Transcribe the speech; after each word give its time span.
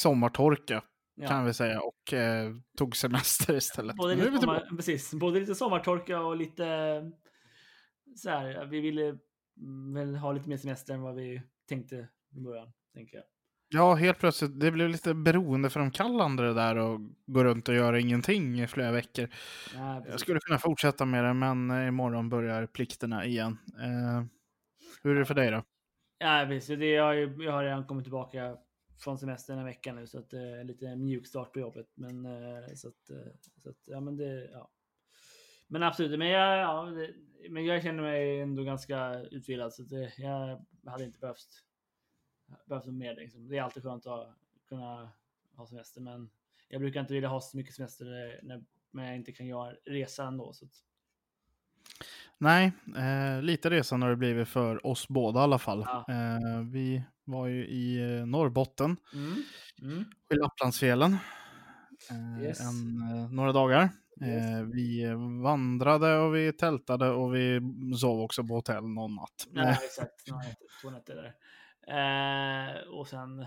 Sommartorka 0.00 0.82
Ja. 1.14 1.28
kan 1.28 1.44
vi 1.44 1.54
säga 1.54 1.80
och 1.80 2.12
eh, 2.12 2.52
tog 2.78 2.96
semester 2.96 3.56
istället. 3.56 3.96
Både 3.96 4.14
lite, 4.14 4.38
sommar, 4.38 4.76
precis, 4.76 5.14
både 5.14 5.40
lite 5.40 5.54
sommartorka 5.54 6.20
och 6.20 6.36
lite 6.36 6.64
så 8.16 8.30
här, 8.30 8.66
vi 8.66 8.80
ville 8.80 9.02
mm, 9.60 9.94
väl 9.94 10.16
ha 10.16 10.32
lite 10.32 10.48
mer 10.48 10.56
semester 10.56 10.94
än 10.94 11.02
vad 11.02 11.14
vi 11.14 11.42
tänkte 11.68 12.08
i 12.36 12.40
början, 12.40 12.72
tänker 12.94 13.16
jag. 13.16 13.24
Ja, 13.68 13.94
helt 13.94 14.18
plötsligt. 14.18 14.60
Det 14.60 14.70
blev 14.70 14.88
lite 14.88 15.14
beroendeframkallande 15.14 16.42
det 16.42 16.54
där 16.54 16.76
och 16.76 17.00
gå 17.26 17.44
runt 17.44 17.68
och 17.68 17.74
göra 17.74 18.00
ingenting 18.00 18.60
i 18.60 18.66
flera 18.66 18.92
veckor. 18.92 19.28
Nej, 19.76 20.02
Jag 20.08 20.20
skulle 20.20 20.40
kunna 20.40 20.58
fortsätta 20.58 21.04
med 21.04 21.24
det, 21.24 21.34
men 21.34 21.70
eh, 21.70 21.88
imorgon 21.88 22.28
börjar 22.28 22.66
plikterna 22.66 23.24
igen. 23.24 23.58
Eh, 23.82 24.24
hur 25.02 25.14
är 25.16 25.18
det 25.18 25.24
för 25.24 25.34
dig 25.34 25.50
då? 25.50 25.62
Ja, 26.18 26.44
precis. 26.48 26.66
Så 26.66 26.74
Det, 26.74 26.90
jag, 26.90 27.42
jag 27.42 27.52
har 27.52 27.64
redan 27.64 27.86
kommit 27.86 28.04
tillbaka 28.04 28.56
från 29.00 29.18
semestern 29.18 29.58
en 29.58 29.64
vecka 29.64 29.92
nu, 29.92 30.06
så 30.06 30.18
att 30.18 30.30
det 30.30 30.40
är 30.40 30.64
lite 30.64 30.96
mjuk 30.96 31.26
start 31.26 31.52
på 31.52 31.60
jobbet. 31.60 31.86
Men 31.94 32.26
eh, 32.26 32.74
så 32.74 32.88
att, 32.88 33.10
eh, 33.10 33.32
så 33.56 33.70
att 33.70 33.76
ja, 33.84 34.00
men 34.00 34.16
det, 34.16 34.50
ja. 34.52 34.70
Men 35.66 35.82
absolut, 35.82 36.18
men 36.18 36.28
jag, 36.28 36.58
ja, 36.58 36.82
det, 36.82 37.14
men 37.50 37.64
jag 37.64 37.82
känner 37.82 38.02
mig 38.02 38.40
ändå 38.40 38.62
ganska 38.62 39.14
utvilad, 39.14 39.74
så 39.74 39.82
det, 39.82 40.12
jag 40.18 40.64
hade 40.86 41.04
inte 41.04 41.18
behövt, 41.18 41.64
behövt 42.64 42.86
mer. 42.86 43.16
Liksom. 43.16 43.48
Det 43.48 43.58
är 43.58 43.62
alltid 43.62 43.82
skönt 43.82 44.06
att 44.06 44.36
kunna 44.68 45.10
ha 45.56 45.66
semester, 45.66 46.00
men 46.00 46.30
jag 46.68 46.80
brukar 46.80 47.00
inte 47.00 47.14
vilja 47.14 47.28
ha 47.28 47.40
så 47.40 47.56
mycket 47.56 47.74
semester 47.74 48.04
när, 48.42 48.64
när 48.90 49.06
jag 49.06 49.16
inte 49.16 49.32
kan 49.32 49.46
göra 49.46 49.74
resa 49.84 50.24
ändå. 50.24 50.52
Så 50.52 50.64
att, 50.64 50.84
Nej, 52.38 52.72
eh, 52.96 53.42
lite 53.42 53.70
resan 53.70 54.02
har 54.02 54.10
det 54.10 54.16
blivit 54.16 54.48
för 54.48 54.86
oss 54.86 55.08
båda 55.08 55.40
i 55.40 55.42
alla 55.42 55.58
fall. 55.58 55.84
Ja. 55.86 56.04
Eh, 56.08 56.60
vi 56.60 57.02
var 57.30 57.46
ju 57.46 57.66
i 57.66 58.16
eh, 58.18 58.26
Norrbotten, 58.26 58.96
mm, 59.14 59.42
mm, 59.82 60.04
i 60.30 60.34
Lapplandsfjällen, 60.34 61.16
eh, 62.10 62.42
Yes. 62.44 62.60
en, 62.60 63.02
eh, 63.02 63.30
några 63.32 63.52
dagar. 63.52 63.88
Yes. 64.24 64.68
Vi 64.74 65.04
vandrade 65.42 66.18
och 66.18 66.34
vi 66.34 66.52
tältade 66.52 67.10
och 67.10 67.34
vi 67.34 67.60
sov 68.00 68.20
också 68.20 68.44
på 68.44 68.54
hotell 68.54 68.88
någon 68.88 69.14
natt. 69.14 69.46
Ja, 69.52 69.70
exakt. 69.70 70.26
Två 70.82 70.90
nätter 70.90 71.14
där. 71.14 71.34
Eh, 71.86 72.80
och 72.88 73.08
sen 73.08 73.46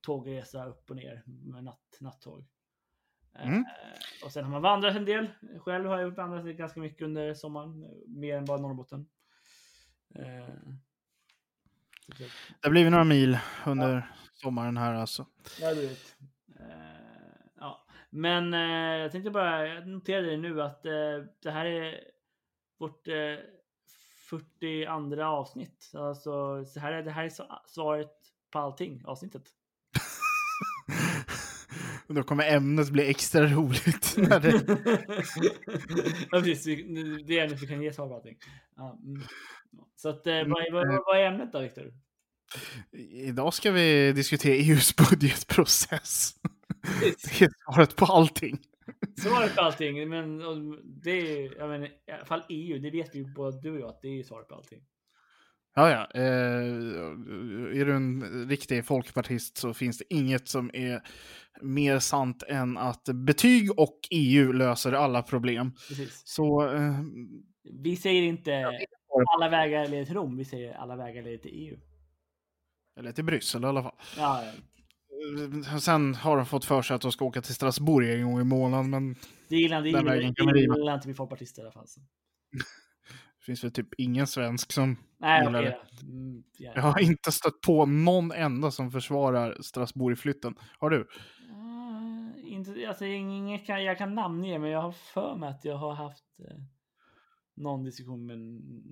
tågresa 0.00 0.66
upp 0.66 0.90
och 0.90 0.96
ner 0.96 1.22
med 1.26 1.64
natt, 1.64 1.98
nattåg. 2.00 2.40
Eh, 3.38 3.48
Mm. 3.48 3.64
Och 4.24 4.32
sen 4.32 4.44
har 4.44 4.50
man 4.50 4.62
vandrat 4.62 4.96
en 4.96 5.04
del. 5.04 5.30
Själv 5.58 5.86
har 5.86 5.98
jag 5.98 6.10
vandrat 6.10 6.56
ganska 6.56 6.80
mycket 6.80 7.02
under 7.02 7.34
sommaren. 7.34 7.86
Mer 8.06 8.36
än 8.36 8.44
bara 8.44 8.58
Norrbotten. 8.60 9.06
Eh, 10.14 10.48
Det 12.06 12.28
har 12.62 12.70
blivit 12.70 12.90
några 12.90 13.04
mil 13.04 13.38
under 13.66 14.10
sommaren 14.34 14.76
här 14.76 14.94
alltså. 14.94 15.26
Ja, 15.60 15.74
du 15.74 15.80
vet. 15.80 16.16
Eh, 16.60 16.66
ja. 17.60 17.86
Men 18.10 18.54
eh, 18.54 18.96
jag 19.02 19.12
tänkte 19.12 19.30
bara, 19.30 19.68
jag 19.68 19.88
noterade 19.88 20.36
nu 20.36 20.62
att 20.62 20.86
eh, 20.86 20.92
det 21.42 21.50
här 21.50 21.66
är 21.66 22.00
vårt 22.78 23.08
eh, 23.08 23.36
42 24.28 25.22
avsnitt. 25.22 25.92
Alltså, 25.94 26.64
så 26.64 26.80
här 26.80 26.92
är, 26.92 27.02
det 27.02 27.10
här 27.10 27.24
är 27.24 27.68
svaret 27.68 28.16
på 28.50 28.58
allting, 28.58 29.02
avsnittet. 29.04 29.50
Då 32.14 32.22
kommer 32.22 32.44
ämnet 32.54 32.90
bli 32.90 33.10
extra 33.10 33.46
roligt. 33.46 34.14
när 34.18 34.40
det- 34.40 34.78
ja, 36.30 36.40
precis. 36.40 36.64
Det 37.26 37.38
är 37.38 37.44
ämnet 37.44 37.62
vi 37.62 37.66
kan 37.66 37.82
ge 37.82 37.92
svar 37.92 38.08
på 38.08 38.14
allting. 38.14 38.36
Mm. 38.78 39.22
Så 39.96 40.08
att, 40.08 40.26
eh, 40.26 40.34
vad, 40.34 40.72
vad, 40.72 40.82
Mm, 40.88 41.02
vad 41.06 41.18
är 41.20 41.24
ämnet 41.24 41.52
då, 41.52 41.60
Viktor? 41.60 41.92
Idag 43.10 43.54
ska 43.54 43.70
vi 43.70 44.12
diskutera 44.12 44.54
EUs 44.54 44.96
budgetprocess. 44.96 46.34
Det 47.38 47.40
är 47.44 47.50
svaret 47.64 47.96
på 47.96 48.04
allting. 48.04 48.58
Svaret 49.22 49.54
på 49.54 49.60
allting, 49.60 50.08
men 50.08 50.38
det 51.02 51.10
är, 51.10 51.58
jag 51.58 51.68
menar, 51.70 51.86
i 51.86 52.10
alla 52.12 52.24
fall 52.24 52.42
EU, 52.48 52.78
det 52.78 52.90
vet 52.90 53.14
vi 53.14 53.18
ju 53.18 53.24
både 53.34 53.60
du 53.60 53.70
och 53.72 53.80
jag 53.80 53.88
att 53.88 54.02
det 54.02 54.08
är 54.08 54.22
svaret 54.22 54.48
på 54.48 54.54
allting. 54.54 54.80
Ja, 55.74 55.90
ja. 55.90 56.20
Eh, 56.20 56.62
är 57.80 57.84
du 57.84 57.94
en 57.96 58.48
riktig 58.48 58.84
folkpartist 58.84 59.56
så 59.56 59.74
finns 59.74 59.98
det 59.98 60.14
inget 60.14 60.48
som 60.48 60.70
är 60.74 61.02
mer 61.62 61.98
sant 61.98 62.42
än 62.48 62.78
att 62.78 63.04
betyg 63.04 63.78
och 63.78 63.98
EU 64.10 64.52
löser 64.52 64.92
alla 64.92 65.22
problem. 65.22 65.72
Precis. 65.88 66.22
Så 66.24 66.74
eh, 66.74 67.00
Vi 67.82 67.96
säger 67.96 68.22
inte 68.22 68.70
alla 69.36 69.48
vägar 69.48 69.88
leder 69.88 70.04
till 70.04 70.14
Rom, 70.14 70.36
vi 70.36 70.44
säger 70.44 70.74
alla 70.74 70.96
vägar 70.96 71.22
leder 71.22 71.38
till 71.38 71.50
EU. 71.54 71.78
Eller 72.98 73.12
till 73.12 73.24
Bryssel 73.24 73.62
i 73.64 73.66
alla 73.66 73.82
fall. 73.82 73.94
Ja, 74.16 74.42
ja. 74.44 74.52
Eh, 75.70 75.76
Sen 75.78 76.14
har 76.14 76.36
de 76.36 76.46
fått 76.46 76.64
för 76.64 76.82
sig 76.82 76.94
att 76.94 77.02
de 77.02 77.12
ska 77.12 77.24
åka 77.24 77.42
till 77.42 77.54
Strasbourg 77.54 78.10
en 78.10 78.24
gång 78.24 78.40
i 78.40 78.44
månaden, 78.44 78.90
men 78.90 79.14
det 79.48 79.56
gillar 79.56 79.82
det 79.82 79.88
gillar 79.88 80.94
inte 80.94 81.08
vi 81.08 81.14
folkpartister 81.14 81.62
i 81.62 81.64
alla 81.64 81.72
fall. 81.72 81.86
Det 83.44 83.46
finns 83.46 83.64
väl 83.64 83.70
typ 83.72 83.94
ingen 83.98 84.26
svensk 84.26 84.72
som... 84.72 84.96
Nej, 85.18 85.44
Gillar 85.46 85.62
då. 85.62 86.06
Mm, 86.06 86.44
ja. 86.58 86.72
Jag 86.74 86.82
har 86.82 87.00
inte 87.00 87.32
stött 87.32 87.60
på 87.60 87.86
någon 87.86 88.32
enda 88.32 88.70
som 88.70 88.90
försvarar 88.90 89.56
Strasbourg-flytten. 89.62 90.54
Har 90.78 90.90
du? 90.90 91.08
Ah, 91.52 92.38
inte, 92.38 92.88
alltså, 92.88 93.04
inget 93.04 93.66
kan, 93.66 93.84
jag 93.84 93.98
kan 93.98 94.14
namnge, 94.14 94.58
men 94.58 94.70
jag 94.70 94.82
har 94.82 94.92
för 94.92 95.36
mig 95.36 95.48
att 95.48 95.64
jag 95.64 95.76
har 95.76 95.94
haft 95.94 96.24
eh, 96.38 96.56
någon 97.54 97.84
diskussion 97.84 98.26
med 98.26 98.38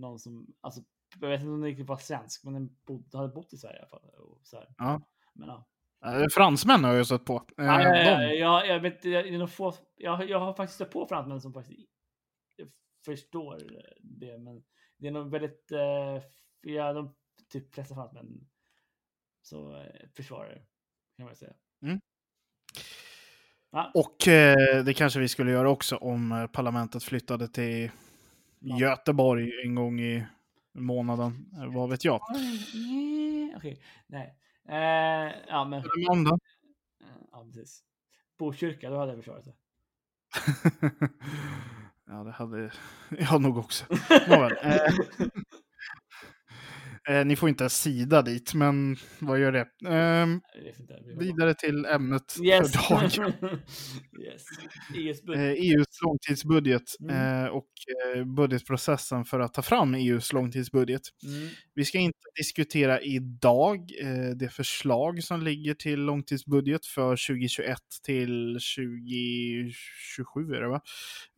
någon 0.00 0.18
som, 0.18 0.46
alltså, 0.60 0.80
jag 1.20 1.28
vet 1.28 1.40
inte 1.40 1.50
om 1.52 1.60
den 1.60 1.68
riktigt 1.70 1.86
var 1.88 1.96
svensk, 1.96 2.44
men 2.44 2.52
den 2.54 2.76
bod, 2.86 3.14
hade 3.14 3.28
bott 3.28 3.52
i 3.52 3.56
Sverige 3.56 3.76
i 3.76 3.80
alla 3.80 3.88
fall. 3.88 4.00
Så 4.42 4.56
här. 4.56 4.66
Ja. 4.78 5.00
Men, 5.34 5.48
ja. 5.48 5.66
Eh, 6.06 6.26
Fransmän 6.34 6.84
har 6.84 6.92
jag 6.94 7.06
stött 7.06 7.24
på. 7.24 7.34
Eh, 7.58 7.64
Ja, 7.64 7.82
ja, 7.82 7.96
ja, 7.96 8.18
de- 8.18 8.34
jag, 8.38 8.66
jag, 8.68 8.80
vet, 8.80 9.04
jag, 9.04 9.28
jag, 9.28 9.50
få, 9.50 9.74
jag, 9.96 10.28
jag 10.30 10.38
har 10.40 10.54
faktiskt 10.54 10.74
stött 10.74 10.90
på 10.92 11.06
fransmän 11.06 11.40
som 11.40 11.52
faktiskt 11.52 11.88
förstår 13.04 13.58
det, 14.02 14.38
men 14.38 14.62
det 14.98 15.06
är 15.06 15.10
nog 15.10 15.30
väldigt, 15.30 15.72
eh, 15.72 16.22
ja, 16.60 16.92
de 16.92 17.14
typ 17.52 17.74
flesta 17.74 17.94
fransmän 17.94 18.48
så 19.42 19.76
eh, 19.76 20.08
försvarar 20.16 20.64
kan 21.16 21.26
man 21.26 21.36
säga. 21.36 21.52
Mm. 21.82 22.00
Ja, 23.70 23.90
Och 23.94 24.28
eh, 24.28 24.84
det 24.84 24.94
kanske 24.94 25.20
vi 25.20 25.28
skulle 25.28 25.50
göra 25.50 25.70
också 25.70 25.96
om 25.96 26.32
eh, 26.32 26.46
parlamentet 26.46 27.04
flyttade 27.04 27.48
till 27.48 27.90
Ja. 28.64 28.78
Göteborg 28.80 29.50
en 29.64 29.74
gång 29.74 30.00
i 30.00 30.26
månaden. 30.72 31.50
Eh, 31.56 31.74
vad 31.74 31.90
vet 31.90 32.04
jag. 32.04 32.20
Nej, 32.32 33.54
Okej, 33.56 33.82
nej. 34.06 34.38
Eh, 34.68 35.34
ja, 35.48 35.64
men 35.64 35.82
måndag. 36.08 36.38
eh, 37.00 37.06
ja, 37.32 37.44
precis. 37.44 37.84
Botkyrka, 38.38 38.90
då 38.90 38.96
hade 38.98 39.12
jag 39.12 39.18
försvarat 39.18 39.44
det. 39.44 39.54
ja, 42.06 42.24
det 42.24 42.30
hade 42.30 42.70
jag 43.10 43.42
nog 43.42 43.58
också. 43.58 43.84
Nåväl, 44.28 44.56
eh, 47.08 47.16
eh, 47.16 47.24
ni 47.26 47.36
får 47.36 47.48
inte 47.48 47.68
sida 47.68 48.22
dit, 48.22 48.54
men 48.54 48.96
vad 49.18 49.40
gör 49.40 49.52
det? 49.52 49.66
Vi- 51.18 51.24
vidare 51.26 51.54
till 51.54 51.84
ämnet 51.84 52.34
Yes. 52.44 52.72
för 52.72 52.88
dagen. 52.94 53.32
yes. 54.24 54.44
EUs. 54.94 55.20
Eh, 55.36 55.50
EUs 55.50 55.86
långtidsbudget 56.04 56.82
Mm. 57.02 57.44
eh, 57.44 57.48
och 57.50 57.68
eh, 58.16 58.24
budgetprocessen 58.24 59.24
för 59.24 59.40
att 59.40 59.54
ta 59.54 59.62
fram 59.62 59.94
EUs 59.94 60.32
långtidsbudget. 60.32 61.02
Mm. 61.26 61.48
Vi 61.74 61.84
ska 61.84 61.98
inte 61.98 62.18
diskutera 62.36 63.00
idag 63.00 63.90
eh, 64.02 64.30
det 64.36 64.48
förslag 64.48 65.22
som 65.24 65.42
ligger 65.42 65.74
till 65.74 66.00
långtidsbudget 66.00 66.86
för 66.86 67.10
2021 67.26 67.78
till 68.06 68.58
2027 68.76 70.54
är 70.54 70.60
det 70.60 70.68
va? 70.68 70.80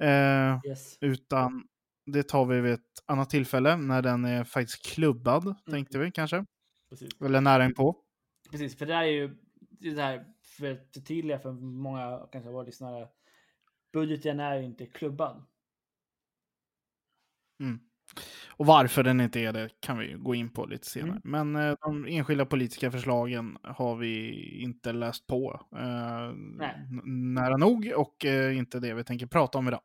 Eh, 0.02 0.70
Yes. 0.70 0.98
utan 1.00 1.62
det 2.06 2.22
tar 2.22 2.46
vi 2.46 2.60
vid 2.60 2.72
ett 2.72 2.80
annat 3.06 3.30
tillfälle 3.30 3.76
när 3.76 4.02
den 4.02 4.24
är 4.24 4.44
faktiskt 4.44 4.86
klubbad, 4.86 5.42
Mm. 5.44 5.56
tänkte 5.70 5.98
vi 5.98 6.10
kanske. 6.10 6.44
Precis. 6.90 7.20
Eller 7.24 7.40
nära 7.40 7.64
inpå. 7.64 7.96
Precis, 8.50 8.78
för 8.78 8.86
det 8.86 8.94
här 8.94 9.02
är 9.02 9.08
ju 9.10 9.36
det 9.80 9.88
är 9.88 9.94
det 9.94 10.02
här 10.02 10.24
för 10.58 10.72
att 10.72 10.90
förtydliga 10.94 11.38
för 11.38 11.52
många 11.52 12.20
kanske 12.32 12.50
våra 12.50 12.62
lyssnare. 12.62 13.08
Budgeten 13.92 14.40
är 14.40 14.62
inte 14.62 14.86
klubbad. 14.86 15.44
Mm. 17.60 17.80
Och 18.56 18.66
varför 18.66 19.02
den 19.02 19.20
inte 19.20 19.40
är 19.40 19.52
det 19.52 19.70
kan 19.80 19.98
vi 19.98 20.12
gå 20.18 20.34
in 20.34 20.52
på 20.52 20.66
lite 20.66 20.86
senare. 20.86 21.20
Mm. 21.24 21.52
Men 21.52 21.68
eh, 21.68 21.76
de 21.80 22.06
enskilda 22.06 22.46
politiska 22.46 22.90
förslagen 22.90 23.58
har 23.62 23.96
vi 23.96 24.32
inte 24.62 24.92
läst 24.92 25.26
på 25.26 25.60
eh, 25.76 26.34
nära 27.04 27.56
nog 27.56 27.92
och 27.96 28.24
eh, 28.24 28.56
inte 28.56 28.80
det 28.80 28.94
vi 28.94 29.04
tänker 29.04 29.26
prata 29.26 29.58
om 29.58 29.68
idag. 29.68 29.80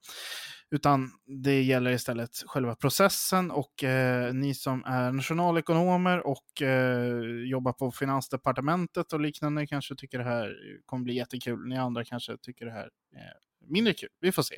Utan 0.72 1.12
det 1.44 1.62
gäller 1.62 1.92
istället 1.92 2.44
själva 2.46 2.76
processen 2.76 3.52
och 3.52 3.84
eh, 3.84 4.34
ni 4.34 4.54
som 4.54 4.84
är 4.86 5.12
nationalekonomer 5.12 6.28
och 6.28 6.62
eh, 6.62 7.24
jobbar 7.50 7.74
på 7.74 7.92
Finansdepartementet 7.92 9.14
och 9.14 9.20
liknande 9.20 9.68
kanske 9.68 9.96
tycker 9.96 10.18
det 10.18 10.24
här 10.24 10.56
kommer 10.86 11.04
bli 11.04 11.14
jättekul. 11.14 11.68
Ni 11.68 11.78
andra 11.78 12.06
kanske 12.06 12.38
tycker 12.38 12.66
det 12.66 12.72
här 12.72 12.90
är 13.16 13.34
mindre 13.68 13.94
kul. 13.94 14.10
Vi 14.20 14.32
får 14.32 14.44
se. 14.44 14.56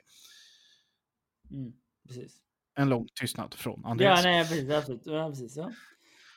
Mm, 1.51 1.73
precis. 2.07 2.37
En 2.75 2.89
lång 2.89 3.07
tystnad 3.19 3.53
från 3.53 3.85
Andreas. 3.85 4.23
Ja, 4.23 4.31
nej, 4.31 4.47
precis. 4.47 4.69
Absolut. 4.69 5.01
Ja, 5.05 5.29
precis. 5.29 5.57
Ja. 5.57 5.71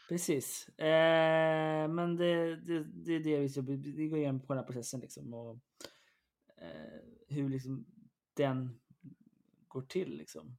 Precis. 0.08 0.68
Eh, 0.68 1.88
men 1.88 2.16
det, 2.16 2.56
det, 2.56 2.84
det 2.84 3.12
är 3.12 3.20
det 3.20 3.38
vi 3.38 3.48
ska 3.48 3.60
vi 3.60 4.08
går 4.08 4.18
igenom 4.18 4.40
på 4.40 4.54
den 4.54 4.58
här 4.58 4.66
processen 4.66 5.00
liksom 5.00 5.34
och 5.34 5.58
eh, 6.60 7.00
hur 7.28 7.48
liksom 7.48 7.86
den 8.36 8.80
går 9.74 9.82
till 9.82 10.16
liksom. 10.16 10.56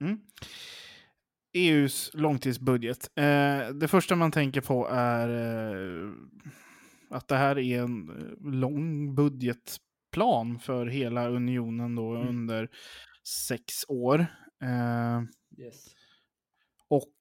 Mm. 0.00 0.20
EUs 1.52 2.10
långtidsbudget. 2.14 3.10
Eh, 3.18 3.68
det 3.68 3.88
första 3.88 4.16
man 4.16 4.30
tänker 4.32 4.60
på 4.60 4.88
är 4.90 5.28
eh, 5.28 6.10
att 7.10 7.28
det 7.28 7.36
här 7.36 7.58
är 7.58 7.82
en 7.82 8.10
eh, 8.10 8.50
lång 8.52 9.14
budgetplan 9.14 10.58
för 10.58 10.86
hela 10.86 11.28
unionen 11.28 11.94
då 11.96 12.14
Mm. 12.14 12.28
under 12.28 12.68
sex 13.48 13.84
år. 13.88 14.26
Eh, 14.62 15.22
Yes. 15.58 15.86
och 16.88 17.12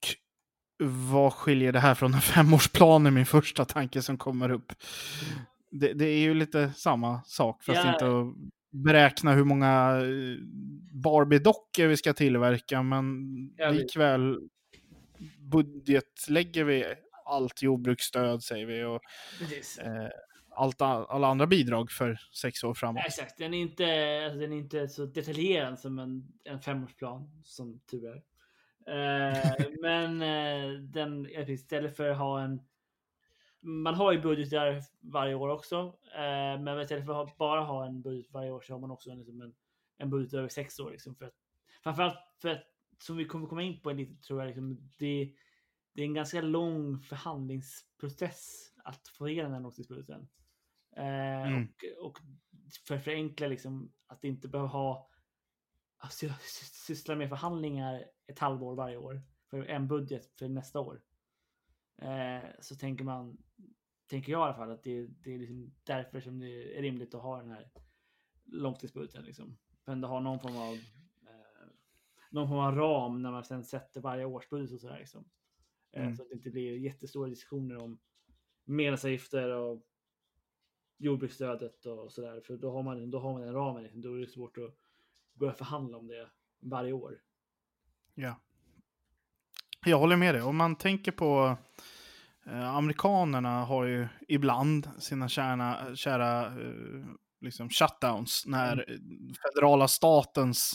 vad 0.84 1.34
skiljer 1.34 1.72
det 1.72 1.80
här 1.80 1.96
från 1.96 2.14
en 2.14 2.22
femårsplan 2.36 3.06
är 3.06 3.12
min 3.12 3.26
första 3.26 3.66
tanke 3.66 4.02
som 4.02 4.18
kommer 4.18 4.52
upp. 4.52 4.74
Det, 5.72 5.94
det 5.94 6.06
är 6.06 6.20
ju 6.20 6.34
lite 6.34 6.74
samma 6.74 7.24
sak, 7.24 7.64
fast 7.64 7.80
Ja. 7.84 7.94
inte 7.94 8.06
att 8.06 8.36
beräkna 8.84 9.34
hur 9.34 9.44
många 9.44 10.02
eh, 10.02 10.38
Barbie-dockor 10.92 11.88
vi 11.88 11.98
ska 11.98 12.14
tillverka, 12.14 12.84
men 12.84 13.16
likväl 13.72 14.40
budgetlägger 15.40 16.64
vi 16.64 16.86
allt 17.26 17.62
jordbruksstöd, 17.62 18.44
säger 18.44 18.66
vi, 18.66 18.84
och 18.84 19.02
eh, 19.86 20.10
allt, 20.50 20.82
alla 20.82 21.28
andra 21.28 21.48
bidrag 21.48 21.92
för 21.92 22.18
sex 22.42 22.64
år 22.64 22.74
framåt. 22.74 23.04
Exakt. 23.06 23.38
Den 23.38 23.54
är 23.54 23.62
inte, 23.62 23.86
alltså, 24.26 24.40
den 24.40 24.54
är 24.54 24.58
inte 24.58 24.88
så 24.88 25.06
detaljerad 25.06 25.80
som 25.80 26.00
en, 26.00 26.28
en 26.44 26.62
femårsplan, 26.62 27.42
som 27.44 27.80
tur 27.80 28.08
är. 28.08 28.24
Eh, 28.88 29.66
men 29.82 30.22
eh, 30.22 30.80
den, 30.80 31.28
istället 31.50 31.98
för 31.98 32.10
att 32.10 32.18
ha 32.18 32.42
en 32.42 32.62
man 33.68 33.96
har 33.96 34.12
ju 34.12 34.22
budgetar 34.22 34.82
varje 35.00 35.36
år 35.36 35.50
också, 35.50 35.98
eh, 36.16 36.62
men 36.62 36.82
istället 36.82 37.06
för 37.06 37.24
att 37.24 37.38
bara 37.38 37.62
ha 37.62 37.86
en 37.86 38.02
budget 38.02 38.32
varje 38.32 38.52
år 38.52 38.62
så 38.62 38.74
har 38.74 38.80
man 38.80 38.92
också 38.92 39.10
en, 39.10 39.18
liksom 39.18 39.42
en, 39.42 39.56
en 39.98 40.10
budget 40.10 40.34
över 40.34 40.48
sex 40.50 40.80
år. 40.80 40.92
Liksom, 40.92 41.16
för 41.16 41.26
att, 41.26 41.34
framförallt 41.84 42.18
för 42.42 42.50
att, 42.50 42.64
som 43.00 43.18
vi 43.18 43.26
kommer 43.26 43.48
komma 43.48 43.62
in 43.64 43.80
på 43.82 43.92
lite, 43.92 44.24
tror 44.28 44.40
jag, 44.40 44.48
liksom, 44.48 44.90
det, 45.00 45.34
det 45.94 46.02
är 46.02 46.06
en 46.06 46.14
ganska 46.14 46.42
lång 46.42 47.00
förhandlingsprocess 47.00 48.74
att 48.84 49.08
få 49.08 49.30
igenom 49.30 49.52
den 49.52 49.56
här 49.56 49.64
långtidsbudgeten. 49.64 50.28
Eh, 50.96 51.48
Mm. 51.48 51.68
och, 52.02 52.06
och 52.08 52.18
för 52.88 52.96
att 52.96 53.04
förenkla 53.04 53.48
liksom, 53.48 53.92
att 54.08 54.24
inte 54.24 54.48
behöva 54.48 54.68
ha 54.70 55.10
sy- 56.10 56.30
syssla 56.72 57.16
med 57.16 57.30
förhandlingar 57.30 58.06
ett 58.28 58.40
halvår 58.40 58.76
varje 58.76 58.98
år 58.98 59.22
för 59.50 59.66
en 59.66 59.88
budget 59.88 60.26
för 60.40 60.48
nästa 60.48 60.80
år. 60.80 61.02
Eh, 61.98 62.50
så 62.60 62.76
tänker 62.76 63.04
man, 63.06 63.38
tänker 64.10 64.32
jag 64.32 64.40
i 64.40 64.44
alla 64.44 64.54
fall, 64.54 64.72
att 64.72 64.84
det, 64.84 65.08
det 65.08 65.34
är 65.34 65.40
liksom 65.40 65.74
därför 65.84 66.22
som 66.22 66.40
det 66.40 66.78
är 66.78 66.82
rimligt 66.82 67.16
att 67.16 67.22
ha 67.22 67.42
den 67.42 67.52
här 67.52 67.72
långtidsbudgeten. 68.46 69.24
Liksom. 69.24 69.58
Men 69.86 70.02
det 70.02 70.08
har 70.08 70.22
någon 70.22 70.40
form 70.40 70.58
av 70.58 70.74
eh, 70.74 71.68
någon 72.30 72.48
form 72.48 72.60
av 72.60 72.76
ram 72.76 73.22
när 73.22 73.32
man 73.32 73.44
sen 73.44 73.64
sätter 73.64 74.02
varje 74.02 74.26
årsbudget 74.26 74.72
och 74.72 74.80
sådär. 74.80 75.00
Liksom. 75.00 75.26
Eh, 75.92 76.02
Mm. 76.02 76.16
Så 76.16 76.24
att 76.24 76.30
det 76.30 76.36
inte 76.36 76.50
blir 76.50 76.78
jättestora 76.78 77.30
diskussioner 77.30 77.78
om 77.78 78.00
medlemsavgifter 78.64 79.50
och 79.50 79.86
jordbruksstödet 80.98 81.86
och 81.86 82.12
sådär. 82.12 82.42
För 82.42 82.58
då 82.58 82.72
har 82.72 82.84
man, 82.84 83.12
då 83.12 83.20
har 83.20 83.34
man 83.34 83.42
den 83.42 83.54
ramen. 83.54 83.84
Liksom. 83.84 84.02
Då 84.02 84.14
är 84.14 84.20
det 84.20 84.28
svårt 84.28 84.58
att 84.58 84.76
börja 85.34 85.54
förhandla 85.54 85.98
om 85.98 86.08
det 86.08 86.30
varje 86.60 86.94
år. 86.94 87.22
Ja. 88.14 88.36
Jag 89.86 89.98
håller 90.00 90.16
med 90.16 90.36
dig. 90.36 90.42
Om 90.42 90.58
man 90.58 90.76
tänker 90.76 91.12
på 91.12 91.58
eh, 92.48 92.76
amerikanerna 92.76 93.66
har 93.66 93.86
ju 93.86 94.08
ibland 94.28 94.90
sina 95.00 95.30
kärna, 95.30 95.96
kära 95.96 96.46
eh, 96.46 97.06
liksom 97.42 97.70
shutdowns 97.70 98.44
när 98.48 98.78
eh, 98.90 98.96
federala 99.44 99.88
statens 99.88 100.74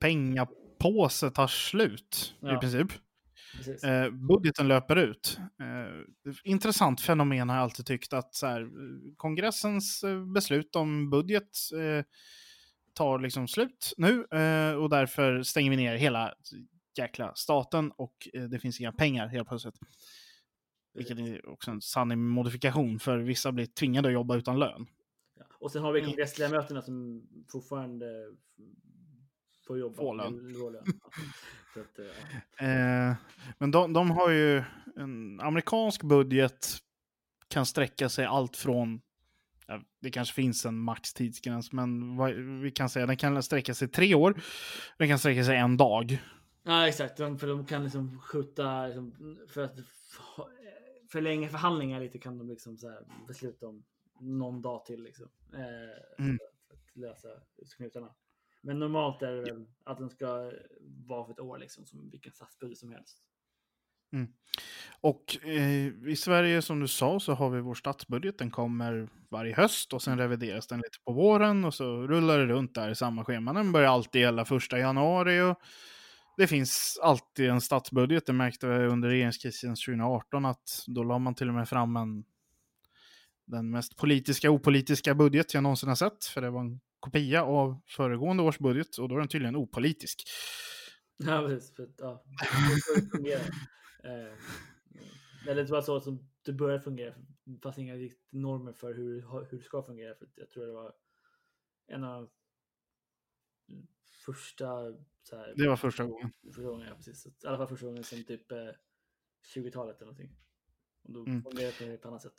pengapåse 0.00 1.30
tar 1.30 1.46
slut 1.46 2.34
i 2.42 2.46
Ja. 2.46 2.60
princip. 2.60 2.88
Precis. 3.56 3.84
Eh, 3.84 4.10
budgeten 4.10 4.68
löper 4.68 4.96
ut. 4.96 5.38
Eh, 5.60 6.30
intressant 6.44 7.00
fenomen 7.00 7.48
har 7.48 7.56
jag 7.56 7.62
alltid 7.62 7.86
tyckt 7.86 8.12
att 8.12 8.34
så 8.34 8.46
här, 8.46 8.66
kongressens 9.16 10.02
eh, 10.04 10.24
beslut 10.24 10.76
om 10.76 11.10
budget 11.10 11.50
eh, 11.74 12.04
tar 12.94 13.18
liksom 13.18 13.48
slut 13.48 13.92
nu 13.96 14.26
eh, 14.32 14.74
och 14.74 14.90
därför 14.90 15.42
stänger 15.42 15.70
vi 15.70 15.76
ner 15.76 15.94
hela 15.96 16.34
jäkla 16.98 17.34
staten 17.34 17.92
och 17.96 18.28
eh, 18.34 18.42
det 18.42 18.58
finns 18.58 18.80
inga 18.80 18.92
pengar 18.92 19.28
helt 19.28 19.48
plötsligt. 19.48 19.78
Vilket 20.94 21.18
är 21.18 21.48
också 21.48 21.70
en 21.70 21.80
sann 21.80 22.28
modifikation 22.28 22.98
för 22.98 23.18
vissa 23.18 23.52
blir 23.52 23.66
tvingade 23.66 24.08
att 24.08 24.14
jobba 24.14 24.36
utan 24.36 24.58
lön. 24.58 24.86
Ja. 25.38 25.44
Och 25.60 25.72
sen 25.72 25.82
har 25.82 25.92
vi 25.92 26.04
kongressledamöterna 26.04 26.82
som 26.82 27.28
fortfarande 27.52 28.06
får 29.66 29.78
jobba. 29.78 29.96
Får 29.96 30.14
lön. 30.14 30.54
Ja. 30.74 30.80
Att, 31.80 31.98
eh, 31.98 32.04
ja. 32.58 33.10
Eh, 33.10 33.16
men 33.58 33.70
de, 33.70 33.92
de 33.92 34.10
har 34.10 34.30
ju 34.30 34.62
en 34.96 35.40
amerikansk 35.40 36.02
budget 36.02 36.78
kan 37.48 37.66
sträcka 37.66 38.08
sig 38.08 38.24
allt 38.24 38.56
från 38.56 39.00
det 40.00 40.10
kanske 40.10 40.34
finns 40.34 40.66
en 40.66 40.78
maxtidsgräns, 40.78 41.72
men 41.72 42.16
vad, 42.16 42.34
vi 42.34 42.70
kan 42.70 42.88
säga 42.88 43.06
den 43.06 43.16
kan 43.16 43.42
sträcka 43.42 43.74
sig 43.74 43.88
tre 43.88 44.14
år. 44.14 44.42
Den 44.98 45.08
kan 45.08 45.18
sträcka 45.18 45.44
sig 45.44 45.56
en 45.56 45.76
dag. 45.76 46.18
Ja, 46.62 46.88
exakt. 46.88 47.16
För 47.16 47.46
de 47.46 47.66
kan 47.66 47.84
liksom 47.84 48.20
skjuta, 48.20 48.86
liksom, 48.86 49.38
för 49.48 49.64
att 49.64 49.78
förlänga 51.10 51.48
förhandlingar 51.48 52.00
lite 52.00 52.18
kan 52.18 52.38
de 52.38 52.48
liksom 52.48 52.76
så 52.76 52.98
besluta 53.28 53.68
om 53.68 53.84
någon 54.20 54.62
dag 54.62 54.84
till 54.84 55.02
liksom. 55.02 55.28
Eh, 55.52 56.24
Mm. 56.24 56.38
För 56.68 56.74
att 56.74 56.96
lösa 56.96 57.28
knutarna. 57.76 58.14
Men 58.62 58.78
normalt 58.78 59.22
är 59.22 59.32
det 59.32 59.42
väl 59.42 59.66
att 59.84 59.98
den 59.98 60.10
ska 60.10 60.52
vara 61.06 61.24
för 61.24 61.32
ett 61.32 61.40
år 61.40 61.58
liksom, 61.58 61.86
som 61.86 62.10
vilken 62.10 62.32
statsbudget 62.32 62.78
som 62.78 62.92
helst. 62.92 63.22
Och 65.00 65.46
eh, 65.46 65.86
i 66.08 66.16
Sverige, 66.16 66.62
som 66.62 66.80
du 66.80 66.88
sa, 66.88 67.20
så 67.20 67.32
har 67.32 67.50
vi 67.50 67.60
vår 67.60 67.74
statsbudget. 67.74 68.38
Den 68.38 68.50
kommer 68.50 69.08
varje 69.28 69.54
höst 69.54 69.92
och 69.92 70.02
sen 70.02 70.18
revideras 70.18 70.66
den 70.66 70.78
lite 70.78 70.98
på 71.04 71.12
våren 71.12 71.64
och 71.64 71.74
så 71.74 72.06
rullar 72.06 72.38
det 72.38 72.46
runt 72.46 72.74
där 72.74 72.90
i 72.90 72.94
samma 72.94 73.24
schema. 73.24 73.52
Den 73.52 73.72
börjar 73.72 73.90
alltid 73.90 74.22
gälla 74.22 74.44
första 74.44 74.78
januari 74.78 75.40
och 75.40 75.58
det 76.40 76.46
finns 76.46 76.98
alltid 77.02 77.50
en 77.50 77.60
statsbudget. 77.60 78.26
Det 78.26 78.32
märkte 78.32 78.66
vi 78.66 78.86
under 78.86 79.08
regeringskrisen 79.08 79.70
2018 79.70 80.44
att 80.44 80.84
då 80.86 81.02
la 81.02 81.18
man 81.18 81.34
till 81.34 81.48
och 81.48 81.54
med 81.54 81.68
fram 81.68 81.96
en 81.96 82.24
den 83.46 83.70
mest 83.70 83.96
politiska 83.96 84.50
opolitiska 84.50 85.14
budget 85.14 85.54
jag 85.54 85.62
någonsin 85.62 85.88
har 85.88 85.96
sett. 85.96 86.24
För 86.24 86.40
det 86.40 86.50
var 86.50 86.60
en 86.60 86.80
kopia 87.00 87.44
av 87.44 87.80
föregående 87.86 88.42
års 88.42 88.58
budget 88.58 88.98
och 88.98 89.08
då 89.08 89.14
är 89.14 89.18
den 89.18 89.28
tydligen 89.28 89.56
opolitisk. 89.56 90.22
Ja, 91.16 91.44
precis. 91.46 91.76
För, 91.76 91.88
ja, 91.98 92.24
det 92.96 93.10
fungerar. 93.10 93.42
Eh, 94.04 94.32
eller 95.48 95.64
det 95.64 95.70
var 95.70 95.82
så 95.82 96.00
som 96.00 96.28
det 96.44 96.52
började 96.52 96.80
fungera. 96.82 97.14
Fanns 97.62 97.78
inga 97.78 97.94
normer 98.30 98.72
för 98.72 98.94
hur, 98.94 99.46
hur 99.50 99.58
det 99.58 99.64
ska 99.64 99.82
fungera. 99.82 100.14
För 100.14 100.28
jag 100.34 100.50
tror 100.50 100.66
det 100.66 100.72
var 100.72 100.92
en 101.86 102.04
av 102.04 102.28
första 104.24 104.94
här, 105.36 105.52
Det 105.56 105.68
var 105.68 105.76
första 105.76 106.04
gången. 106.04 106.30
första 106.46 106.62
gången, 106.62 106.86
ja, 106.88 106.94
precis. 106.94 107.26
I 107.26 107.46
alla 107.46 107.56
fall 107.58 107.66
första 107.66 107.86
gången 107.86 108.04
sen 108.04 108.24
typ 108.24 108.52
eh, 108.52 108.58
20-talet 109.54 109.96
eller 109.96 110.06
någonting. 110.06 110.30
Och 111.04 111.12
då 111.12 111.20
Mm. 111.26 111.42
det 111.56 111.78
på 111.78 111.84
ett 111.84 112.06
annat 112.06 112.22
sätt. 112.22 112.34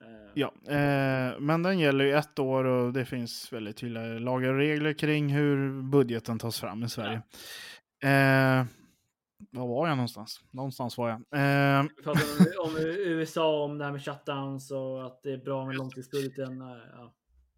Eh, 0.00 0.30
Ja, 0.34 0.54
eh, 0.74 1.40
men 1.40 1.62
den 1.62 1.78
gäller 1.78 2.04
ju 2.04 2.12
ett 2.12 2.38
år 2.38 2.64
och 2.64 2.92
det 2.92 3.04
finns 3.04 3.52
väldigt 3.52 3.76
tydliga 3.76 4.04
lagar 4.06 4.48
och 4.52 4.58
regler 4.58 4.92
kring 4.92 5.28
hur 5.28 5.82
budgeten 5.82 6.38
tas 6.38 6.60
fram 6.60 6.82
i 6.84 6.88
Sverige. 6.88 7.22
Eh, 8.02 8.66
var 9.50 9.66
var 9.66 9.88
jag 9.88 9.96
någonstans? 9.96 10.40
Någonstans 10.50 10.98
var 10.98 11.08
jag. 11.08 11.16
Eh, 11.18 11.82
Vi 11.96 12.02
pratade 12.02 12.58
om, 12.58 12.70
om 12.70 12.76
USA, 12.86 13.64
om 13.64 13.78
det 13.78 13.84
här 13.84 13.92
med 13.92 14.04
shutdowns 14.04 14.70
och 14.70 15.06
att 15.06 15.22
det 15.22 15.32
är 15.32 15.38
bra 15.38 15.66
med 15.66 15.76
långtidsbudgeten. 15.76 16.60
eh, 16.62 16.78
Ja. 16.92 17.14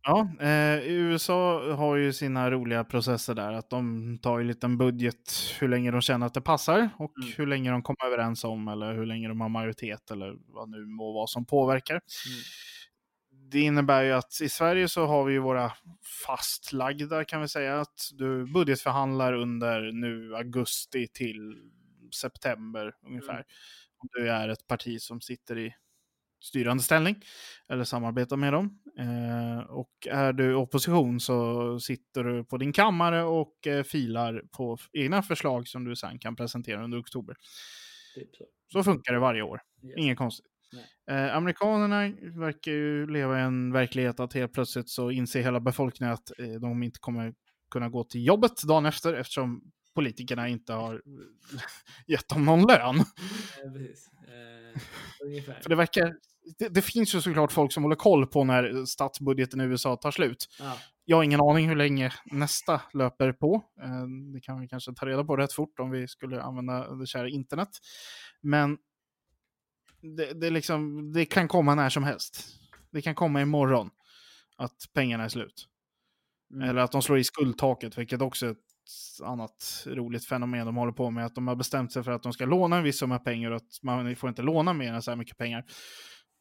Ja, 0.07 0.29
eh, 0.41 0.79
USA 0.87 1.75
har 1.75 1.97
ju 1.97 2.13
sina 2.13 2.51
roliga 2.51 2.85
processer 2.85 3.35
där. 3.35 3.53
Att 3.53 3.71
de 3.71 4.19
tar 4.23 4.39
ju 4.39 4.43
en 4.43 4.49
liten 4.49 4.79
budget 4.79 5.33
hur 5.61 5.69
länge 5.69 5.91
de 5.91 6.01
känner 6.01 6.27
att 6.27 6.35
det 6.35 6.41
passar 6.41 6.89
och 6.99 7.13
Mm. 7.19 7.33
hur 7.37 7.47
länge 7.47 7.71
de 7.71 7.83
kommer 7.83 8.07
överens 8.07 8.45
om 8.45 8.69
eller 8.69 8.95
hur 8.95 9.07
länge 9.07 9.29
de 9.29 9.41
har 9.41 9.49
majoritet 9.49 10.11
eller 10.11 10.37
vad 10.47 10.69
nu 10.69 10.87
må 10.87 11.13
vara 11.13 11.27
som 11.27 11.47
påverkar. 11.47 11.95
Mm. 11.95 12.03
Det 13.51 13.61
innebär 13.61 14.03
ju 14.03 14.13
att 14.13 14.41
i 14.43 14.49
Sverige 14.49 14.89
så 14.89 15.07
har 15.07 15.25
vi 15.25 15.33
ju 15.33 15.39
våra 15.39 15.73
fastlagda 16.27 17.25
kan 17.25 17.41
vi 17.41 17.49
säga 17.49 17.81
att 17.81 18.11
du 18.13 18.47
budgetförhandlar 18.47 19.33
under 19.33 19.93
nu 19.93 20.37
augusti 20.37 21.07
till 21.13 21.57
september 22.15 22.95
ungefär. 23.07 23.35
Mm. 23.35 23.45
Om 23.99 24.09
du 24.13 24.31
är 24.31 24.49
ett 24.49 24.67
parti 24.67 25.01
som 25.01 25.21
sitter 25.21 25.59
i 25.59 25.75
styrande 26.41 26.83
ställning 26.83 27.17
eller 27.69 27.85
samarbetar 27.85 28.37
med 28.37 28.53
dem. 28.53 28.79
Eh, 28.99 29.59
och 29.71 29.91
är 30.11 30.33
du 30.33 30.55
opposition 30.55 31.21
så 31.21 31.81
sitter 31.81 32.25
du 32.25 32.45
på 32.45 32.57
din 32.57 32.73
kammare 32.73 33.23
och 33.23 33.67
eh, 33.67 33.83
filar 33.83 34.43
på 34.57 34.79
egna 34.93 35.23
förslag 35.23 35.69
som 35.69 35.85
du 35.85 35.97
sen 35.97 36.19
kan 36.19 36.37
presentera 36.37 36.85
under 36.85 37.01
oktober. 37.01 37.37
Typ 38.15 38.37
så. 38.37 38.45
Så 38.73 38.83
funkar 38.83 39.13
det 39.13 39.19
varje 39.19 39.43
år. 39.43 39.61
Yes. 39.85 39.95
Inget 39.97 40.19
konstigt. 40.19 40.47
Eh, 41.11 41.37
amerikanerna 41.37 42.01
verkar 42.41 42.73
ju 42.73 43.07
leva 43.07 43.39
i 43.39 43.43
en 43.43 43.73
verklighet 43.73 44.21
att 44.21 44.33
helt 44.33 44.53
plötsligt 44.53 44.89
så 44.89 45.11
inser 45.11 45.43
hela 45.43 45.61
befolkningen 45.61 46.13
att 46.13 46.39
eh, 46.39 46.61
de 46.61 46.83
inte 46.83 46.99
kommer 47.01 47.35
kunna 47.71 47.89
gå 47.89 48.05
till 48.05 48.27
jobbet 48.27 48.63
dagen 48.63 48.87
efter 48.87 49.15
eftersom 49.15 49.73
politikerna 49.97 50.49
inte 50.49 50.73
har 50.73 50.95
eh, 50.95 51.61
gett 52.07 52.29
dem 52.29 52.45
någon 52.45 52.63
lön. 52.63 52.97
Eh. 52.97 53.05
Eh. 55.37 55.63
För 55.63 55.69
det 55.69 55.77
verkar... 55.77 56.15
Det, 56.59 56.69
det 56.69 56.83
finns 56.83 57.15
ju 57.15 57.21
såklart 57.21 57.53
folk 57.53 57.73
som 57.73 57.83
håller 57.83 57.97
koll 57.97 58.27
på 58.27 58.45
när 58.45 58.85
statsbudgeten 58.85 59.61
i 59.61 59.65
USA 59.65 59.97
tar 59.97 60.11
slut. 60.11 60.47
Ja. 60.59 60.79
Jag 61.05 61.17
har 61.17 61.25
ingen 61.25 61.41
aning 61.41 61.69
hur 61.69 61.77
länge 61.77 62.13
nästa 62.25 62.81
löper 62.95 63.33
på. 63.33 63.65
Eh, 63.83 64.07
Det 64.35 64.41
kan 64.41 64.61
vi 64.61 64.69
kanske 64.69 64.95
ta 64.95 65.07
reda 65.07 65.25
på 65.25 65.37
rätt 65.37 65.53
fort 65.53 65.81
om 65.81 65.91
vi 65.91 66.09
skulle 66.09 66.43
använda 66.43 66.95
det 66.95 67.07
kära 67.07 67.29
internet. 67.29 67.69
Men 68.41 68.79
det, 70.17 70.41
det, 70.41 70.51
liksom, 70.51 71.13
det 71.13 71.25
kan 71.25 71.49
komma 71.49 71.75
när 71.75 71.89
som 71.89 72.05
helst. 72.05 72.47
Det 72.91 73.03
kan 73.03 73.15
komma 73.15 73.43
imorgon 73.43 73.91
att 74.57 74.77
pengarna 74.95 75.25
är 75.25 75.29
slut. 75.29 75.69
Mm. 76.55 76.69
Eller 76.69 76.81
att 76.81 76.93
de 76.93 77.03
slår 77.03 77.19
i 77.19 77.25
skuldtaket, 77.25 77.99
vilket 77.99 78.23
också 78.23 78.47
är 78.47 78.51
ett 78.51 78.59
annat 79.25 79.85
roligt 79.87 80.25
fenomen 80.25 80.67
de 80.67 80.77
håller 80.77 80.93
på 80.93 81.11
med. 81.11 81.27
Att 81.27 81.35
de 81.35 81.49
har 81.49 81.57
bestämt 81.57 81.93
sig 81.93 82.03
för 82.03 82.13
att 82.13 82.23
de 82.23 82.33
ska 82.33 82.47
låna 82.47 82.77
en 82.77 82.85
viss 82.85 82.99
summa 82.99 83.19
pengar 83.19 83.51
och 83.51 83.57
att 83.57 83.83
man 83.83 84.17
får 84.17 84.29
inte 84.29 84.43
låna 84.43 84.73
mer 84.73 84.93
än 84.93 85.03
så 85.03 85.11
här 85.11 85.17
mycket 85.17 85.37
pengar. 85.37 85.65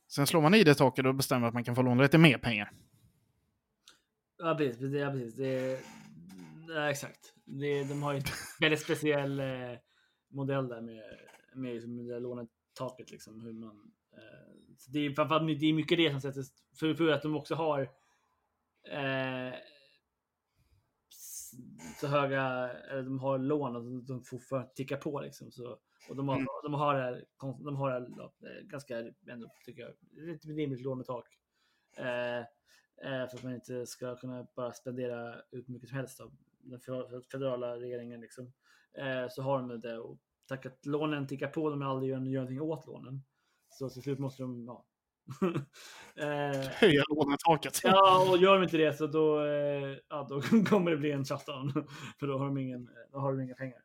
Sen 0.07 0.27
slår 0.27 0.41
man 0.41 0.53
i 0.53 0.63
det 0.63 0.75
taket 0.75 1.05
och 1.05 1.15
bestämmer 1.15 1.47
att 1.47 1.53
man 1.53 1.63
kan 1.63 1.75
få 1.75 1.81
låna 1.81 2.03
lite 2.03 2.17
mer 2.17 2.37
pengar. 2.37 2.71
Ja, 4.37 4.55
precis. 4.57 4.93
Ja, 4.93 5.11
precis. 5.11 5.35
Det, 5.35 5.79
ja, 6.67 6.89
exakt. 6.89 7.33
Det, 7.45 7.83
de 7.83 8.03
har 8.03 8.13
ju 8.13 8.17
en 8.17 8.25
väldigt 8.59 8.81
speciell 8.81 9.39
eh, 9.39 9.77
modell 10.29 10.67
där 10.67 10.81
med, 10.81 11.03
med 11.55 11.73
liksom 11.73 12.07
det 12.07 12.19
lånetaket. 12.19 13.11
Liksom, 13.11 13.41
hur 13.41 13.53
man, 13.53 13.91
eh, 14.13 14.55
det, 14.87 14.99
är, 14.99 15.59
det 15.59 15.65
är 15.65 15.73
mycket 15.73 15.97
det 15.97 16.11
som 16.11 16.21
sätts 16.21 16.49
för, 16.79 16.93
för 16.93 17.07
att 17.07 17.21
de 17.21 17.35
också 17.35 17.55
har 17.55 17.81
eh, 18.91 19.53
så 21.99 22.07
höga, 22.07 22.69
eller 22.69 23.03
de 23.03 23.19
har 23.19 23.37
lån 23.37 23.75
och 23.75 23.83
de, 23.83 24.05
de 24.05 24.23
får 24.23 24.39
för 24.39 24.57
att 24.57 24.75
ticka 24.75 24.97
på 24.97 25.19
liksom. 25.21 25.51
Så, 25.51 25.77
och 26.09 26.15
de 26.15 26.27
har, 26.27 26.35
Mm. 26.35 26.47
de 26.63 26.73
har 26.73 26.95
här, 26.95 27.25
de 27.39 27.75
har 27.75 27.91
här 27.91 28.61
ganska, 28.63 28.97
ändå, 29.29 29.51
tycker 29.65 29.81
jag, 29.81 29.91
ett 30.35 30.45
rimligt 30.45 30.81
lånetak. 30.81 31.27
Eh, 31.97 32.37
eh, 32.39 33.27
för 33.29 33.37
att 33.37 33.43
man 33.43 33.53
inte 33.55 33.85
ska 33.85 34.15
kunna 34.15 34.47
bara 34.55 34.71
spendera 34.73 35.41
ut 35.51 35.67
mycket 35.67 35.89
som 35.89 35.97
helst 35.97 36.19
av 36.21 36.35
den 36.59 36.79
fe- 36.79 37.21
federala 37.31 37.75
regeringen. 37.77 38.21
Liksom. 38.21 38.53
Eh, 38.97 39.27
så 39.29 39.41
har 39.41 39.59
de 39.59 39.81
det 39.81 39.97
och 39.99 40.17
tack 40.47 40.65
att 40.65 40.85
lånen 40.85 41.27
tickar 41.27 41.47
på, 41.47 41.69
de 41.69 41.81
aldrig 41.81 42.09
gör, 42.11 42.17
gör 42.19 42.41
någonting 42.41 42.61
åt 42.61 42.87
lånen. 42.87 43.23
Så 43.69 43.89
till 43.89 44.01
slut 44.01 44.19
måste 44.19 44.43
de, 44.43 44.65
ja. 44.65 44.85
Eh, 46.15 46.69
Höja 46.71 47.03
lånetaket. 47.09 47.81
Ja, 47.83 48.29
och 48.29 48.37
gör 48.37 48.53
de 48.53 48.63
inte 48.63 48.77
det 48.77 48.97
så 48.97 49.07
då, 49.07 49.45
eh, 49.45 49.97
ja, 50.09 50.27
då 50.29 50.41
kommer 50.69 50.91
det 50.91 50.97
bli 50.97 51.11
en 51.11 51.25
shutdown. 51.25 51.71
För 52.19 52.27
då 52.27 52.37
har 52.37 52.45
de, 52.45 52.57
ingen, 52.57 52.89
då 53.11 53.19
har 53.19 53.33
de 53.33 53.41
inga 53.41 53.55
pengar. 53.55 53.79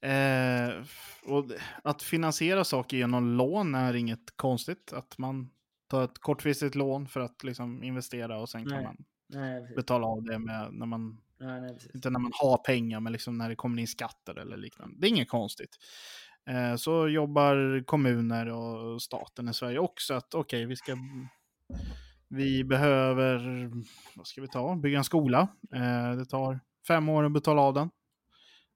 Eh, 0.00 0.84
och 1.22 1.44
att 1.84 2.02
finansiera 2.02 2.64
saker 2.64 2.96
genom 2.96 3.36
lån 3.36 3.74
är 3.74 3.94
inget 3.94 4.36
konstigt. 4.36 4.92
Att 4.92 5.18
man 5.18 5.50
tar 5.88 6.04
ett 6.04 6.18
kortfristigt 6.18 6.74
lån 6.74 7.06
för 7.06 7.20
att 7.20 7.44
liksom 7.44 7.82
investera 7.82 8.38
och 8.38 8.48
sen 8.48 8.64
kan 8.64 8.76
Nej. 8.76 8.84
man 8.84 9.04
Nej, 9.28 9.72
betala 9.76 10.06
av 10.06 10.22
det 10.22 10.38
med 10.38 10.68
när 10.72 10.86
man, 10.86 11.20
Nej, 11.38 11.60
nej, 11.60 11.78
inte 11.94 12.10
när 12.10 12.20
man 12.20 12.32
har 12.34 12.56
pengar, 12.56 13.00
men 13.00 13.12
liksom 13.12 13.38
när 13.38 13.48
det 13.48 13.56
kommer 13.56 13.80
in 13.80 13.86
skatter 13.86 14.38
eller 14.38 14.56
liknande. 14.56 14.96
Det 14.98 15.06
är 15.06 15.08
inget 15.08 15.28
konstigt. 15.28 15.76
Eh, 16.48 16.76
så 16.76 17.08
jobbar 17.08 17.84
kommuner 17.84 18.46
och 18.46 19.02
staten 19.02 19.48
i 19.48 19.54
Sverige 19.54 19.78
också 19.78 20.14
att 20.14 20.34
okej, 20.34 20.66
vi 20.66 20.76
ska 20.76 20.96
vi 22.28 22.64
behöver, 22.64 23.38
vad 24.16 24.26
ska 24.26 24.40
vi 24.40 24.48
ta, 24.48 24.76
bygga 24.76 24.98
en 24.98 25.04
skola. 25.04 25.48
Eh, 25.74 26.12
det 26.16 26.24
tar 26.24 26.60
fem 26.88 27.08
år 27.08 27.24
att 27.24 27.32
betala 27.32 27.60
av 27.62 27.74
den. 27.74 27.90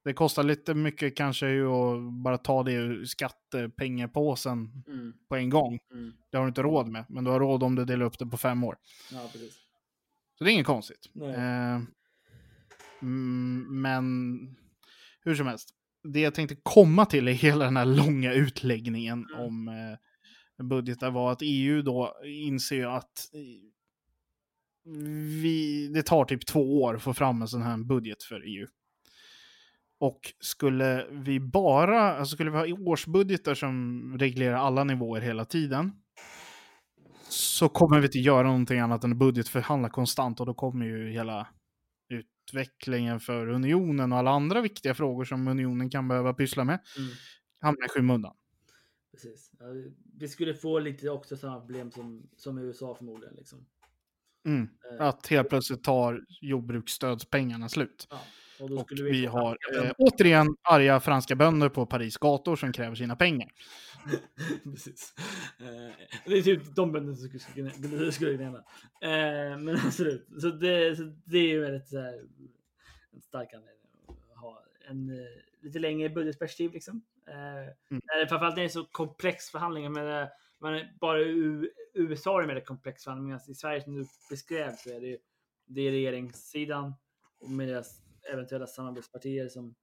Det 0.05 0.13
kostar 0.13 0.43
lite 0.43 0.75
mycket 0.75 1.17
kanske 1.17 1.47
att 1.47 2.13
bara 2.25 2.39
ta 2.39 2.63
det 2.63 2.73
ur 2.73 3.05
skattepengapåsen 3.05 4.85
Mm, 4.87 5.13
på 5.29 5.37
en 5.37 5.51
gång. 5.51 5.79
mm. 5.93 6.13
Det 6.31 6.37
har 6.37 6.45
du 6.45 6.49
inte 6.49 6.63
råd 6.63 6.89
med, 6.89 7.05
men 7.09 7.25
du 7.25 7.31
har 7.31 7.41
råd 7.41 7.63
om 7.63 7.75
du 7.75 7.85
delar 7.85 8.07
upp 8.07 8.19
det 8.19 8.27
på 8.27 8.37
fem 8.37 8.65
år. 8.65 8.77
Ja, 9.13 9.29
precis. 9.33 9.55
Så 10.39 10.45
det 10.45 10.51
är 10.51 10.53
inget 10.53 10.67
konstigt. 10.67 11.11
Eh, 11.23 11.81
mm, 13.03 13.67
men 13.83 14.05
hur 15.25 15.35
som 15.35 15.47
helst, 15.47 15.71
det 16.09 16.21
jag 16.21 16.35
tänkte 16.35 16.57
komma 16.63 17.07
till 17.07 17.29
i 17.29 17.33
hela 17.33 17.65
den 17.65 17.77
här 17.77 17.85
långa 17.85 18.33
utläggningen 18.33 19.27
Mm. 19.35 19.47
om 19.47 19.69
eh, 19.69 20.65
budgetar 20.67 21.11
var 21.11 21.33
att 21.33 21.43
EU 21.43 21.83
då 21.83 22.15
inser 22.25 22.87
att 22.87 23.29
eh, 23.35 23.41
vi, 25.43 25.89
det 25.95 26.03
tar 26.03 26.25
typ 26.25 26.47
två 26.47 26.83
år 26.83 26.97
att 26.97 27.03
få 27.03 27.15
fram 27.15 27.43
en 27.43 27.49
sån 27.49 27.63
här 27.63 27.77
budget 27.79 28.23
för 28.23 28.41
EU. 28.41 28.67
Och 30.01 30.21
skulle 30.41 31.07
vi 31.11 31.41
bara, 31.41 32.17
alltså 32.17 32.35
skulle 32.35 32.51
vi 32.51 32.57
ha 32.57 32.67
årsbudgetar 32.89 33.55
som 33.55 34.03
reglerar 34.19 34.57
alla 34.57 34.85
nivåer 34.85 35.21
hela 35.21 35.45
tiden, 35.45 35.93
så 37.29 37.69
kommer 37.69 38.01
vi 38.01 38.07
inte 38.07 38.19
göra 38.19 38.43
någonting 38.47 38.79
annat 38.81 39.05
än 39.05 39.19
budgetförhandla 39.19 39.89
konstant 39.89 40.41
och 40.41 40.47
då 40.47 40.55
kommer 40.55 40.87
ju 40.87 41.13
hela 41.13 41.49
utvecklingen 42.55 43.21
för 43.21 43.49
unionen 43.49 44.13
och 44.13 44.19
alla 44.19 44.31
andra 44.31 44.61
viktiga 44.61 44.95
frågor 44.95 45.25
som 45.25 45.49
unionen 45.49 45.91
kan 45.91 46.09
behöva 46.09 46.35
pyssla 46.35 46.65
med 46.65 46.79
Mm, 46.99 47.11
hamna 47.61 47.87
i 47.87 47.89
skymundan. 47.89 48.35
precis. 49.13 49.51
Ja, 49.59 49.67
vi 50.19 50.29
skulle 50.29 50.55
få 50.55 50.79
lite 50.79 51.11
också 51.11 51.37
samma 51.37 51.61
problem 51.61 51.91
som, 51.91 52.29
som 52.37 52.59
i 52.59 52.63
USA 52.63 52.95
förmodligen. 52.95 53.35
Liksom. 53.35 53.67
Mm. 54.47 54.69
Eh, 55.01 55.07
Att 55.07 55.27
helt 55.27 55.49
plötsligt 55.49 55.85
tar 55.85 56.21
jordbruksstödspengarna 56.41 57.69
slut. 57.69 58.07
ja. 58.11 58.21
Och 58.61 58.71
Och 58.71 58.89
vi 58.91 59.27
få 59.27 59.33
har 59.33 59.59
eh, 59.77 59.91
återigen 59.99 60.47
arga 60.63 61.01
franska 61.01 61.37
bönder 61.37 61.69
på 61.69 61.87
Paris 61.87 62.17
gator 62.19 62.57
som 62.57 62.73
kräver 62.73 62.97
sina 62.97 63.17
pengar. 63.17 63.49
Precis. 64.65 65.15
Eh, 65.59 65.95
det 66.27 66.39
är 66.39 66.43
typ 66.43 66.75
de 66.77 66.93
bönderna 66.93 67.17
som 67.17 67.29
skulle, 67.29 67.71
skulle, 67.71 68.13
skulle 68.13 68.35
gnälla. 68.35 68.59
Eh, 69.01 69.59
men 69.59 69.77
absolut. 69.87 70.29
Så 70.41 70.51
det, 70.51 70.97
så 70.97 71.03
det 71.25 71.39
är 71.39 71.49
ju 71.49 71.61
väldigt 71.61 71.89
så 71.89 72.01
här, 72.01 72.21
en 73.13 73.21
stark 73.21 73.55
anledning 73.55 73.87
att 74.33 74.41
ha 74.41 74.65
en 74.89 75.11
eh, 75.11 75.27
lite 75.63 75.79
längre 75.79 76.09
budgetperspektiv. 76.09 76.73
Liksom. 76.73 77.03
Eh, 77.29 77.99
det, 78.21 78.29
framförallt 78.29 78.57
när 78.57 78.63
det 78.63 78.69
är 78.69 78.69
så 78.69 78.85
komplex 78.85 79.51
förhandlingar. 79.51 79.91
Men, 79.91 80.23
eh, 80.23 80.29
man, 80.59 80.81
bara 81.01 81.21
i 81.21 81.71
USA 81.95 82.37
är 82.37 82.41
det 82.41 82.47
väldigt 82.47 82.67
komplex 82.67 83.05
förhandlingar. 83.05 83.37
Medan 83.37 83.51
I 83.51 83.55
Sverige 83.55 83.83
som 83.83 83.95
du 83.95 84.07
beskrev 84.31 84.73
så 84.77 84.91
är 84.91 85.01
det, 85.01 85.19
det 85.67 85.81
är 85.81 85.91
regeringssidan 85.91 86.95
och 87.41 87.51
med 87.51 87.69
deras 87.69 88.03
eventuella 88.33 88.67
samarbetspartier 88.67 89.49
som 89.49 89.75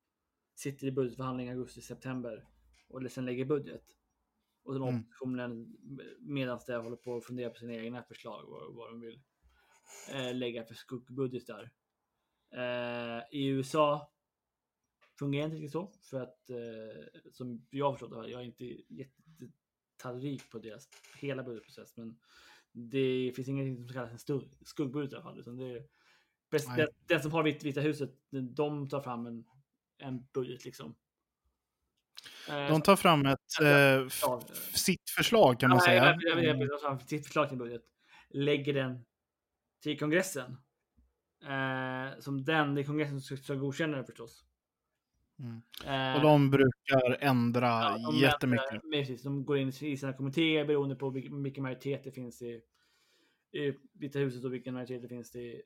sitter 0.55 0.87
i 0.87 0.91
budgetförhandlingar 0.91 1.53
i 1.53 1.55
augusti-september 1.55 2.45
och 2.89 3.11
sen 3.11 3.25
lägger 3.25 3.45
budget. 3.45 3.83
Och 4.67 4.73
som 4.73 4.83
Mm. 4.87 5.01
oppositionen 5.01 5.77
medan 6.19 6.59
det 6.67 6.75
håller 6.75 6.95
på 6.97 7.17
att 7.17 7.25
fundera 7.25 7.49
på 7.49 7.59
sina 7.59 7.73
egna 7.73 8.03
förslag 8.03 8.45
vad, 8.47 8.73
vad 8.75 8.89
de 8.89 9.01
vill 9.01 9.19
eh, 10.11 10.35
lägga 10.35 10.63
för 10.65 10.73
skuggbudgetar. 10.73 11.71
Eh, 12.51 13.23
I 13.31 13.47
USA 13.47 14.11
fungerar 15.19 15.45
inte 15.45 15.57
riktigt 15.57 15.71
så 15.71 15.91
för 16.01 16.21
att 16.21 16.49
eh, 16.49 17.31
som 17.31 17.67
jag 17.69 17.99
förstått 17.99 18.23
det, 18.23 18.29
jag 18.29 18.41
är 18.41 18.45
inte 18.45 18.65
jättedetaljrik 18.93 20.49
på 20.51 20.59
deras 20.59 20.89
hela 21.19 21.43
budgetprocess, 21.43 21.97
men 21.97 22.19
det 22.71 23.33
finns 23.35 23.47
ingenting 23.47 23.77
som 23.87 23.93
kallas 23.93 24.29
en 24.29 24.41
skuggbudget 24.65 25.13
i 25.13 25.15
alla 25.15 25.23
fall, 25.23 25.39
utan 25.39 25.57
det 25.57 25.65
är 25.65 25.87
den, 26.77 26.87
den 27.07 27.21
som 27.21 27.31
har 27.31 27.43
Vit- 27.43 27.63
Vita 27.63 27.81
huset, 27.81 28.11
de 28.29 28.89
tar 28.89 29.01
fram 29.01 29.25
en, 29.27 29.45
en 29.97 30.27
budget 30.33 30.65
liksom 30.65 30.95
De 32.47 32.81
tar 32.81 32.95
fram 32.95 33.25
ett, 33.25 33.61
eh, 33.61 33.67
Ja. 33.67 34.41
sitt 34.73 35.09
förslag 35.09 35.59
kan 35.59 35.69
man 35.69 35.81
säga. 35.81 36.05
Jag, 36.05 36.43
jag, 36.43 36.59
jag, 36.83 37.01
sitt 37.01 37.25
förslag 37.25 37.49
till 37.49 37.57
budget. 37.57 37.81
Lägger 38.29 38.73
den 38.73 39.05
till 39.83 39.99
kongressen. 39.99 40.57
Eh, 41.43 42.19
som 42.19 42.43
den, 42.43 42.75
det 42.75 42.81
är 42.81 42.83
kongressen 42.83 43.21
som 43.21 43.37
ska 43.37 43.53
godkänna 43.55 43.97
det 43.97 44.05
förstås. 44.05 44.43
Mm. 45.39 45.61
Eh, 45.85 46.15
Och 46.15 46.21
de 46.21 46.49
brukar 46.51 47.17
ändra 47.19 47.67
ja, 47.67 47.97
de 48.11 48.17
jättemycket. 48.17 48.65
mäter- 48.71 48.91
Precis, 48.91 49.23
de 49.23 49.45
går 49.45 49.57
in 49.57 49.69
i 49.81 49.97
sina 49.97 50.13
kommittéer 50.13 50.65
beroende 50.65 50.95
på 50.95 51.09
vilken, 51.09 51.61
majoritet 51.61 52.03
det 52.03 52.11
finns 52.11 52.41
i, 52.41 52.61
i 53.51 53.73
Vita 53.93 54.19
huset 54.19 54.45
och 54.45 54.53
vilken 54.53 54.73
majoritet 54.73 55.01
det 55.01 55.07
finns 55.07 55.35
i, 55.35 55.61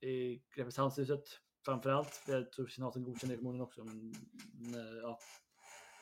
i 0.00 0.42
representanthuset. 0.56 1.22
Framförallt. 1.64 2.22
Jag 2.28 2.52
tror 2.52 2.66
senaten 2.66 3.04
godkänner 3.04 3.34
det 3.34 3.38
förmodligen 3.38 3.64
också. 3.64 3.84
Men, 3.84 4.14
ja. 5.02 5.18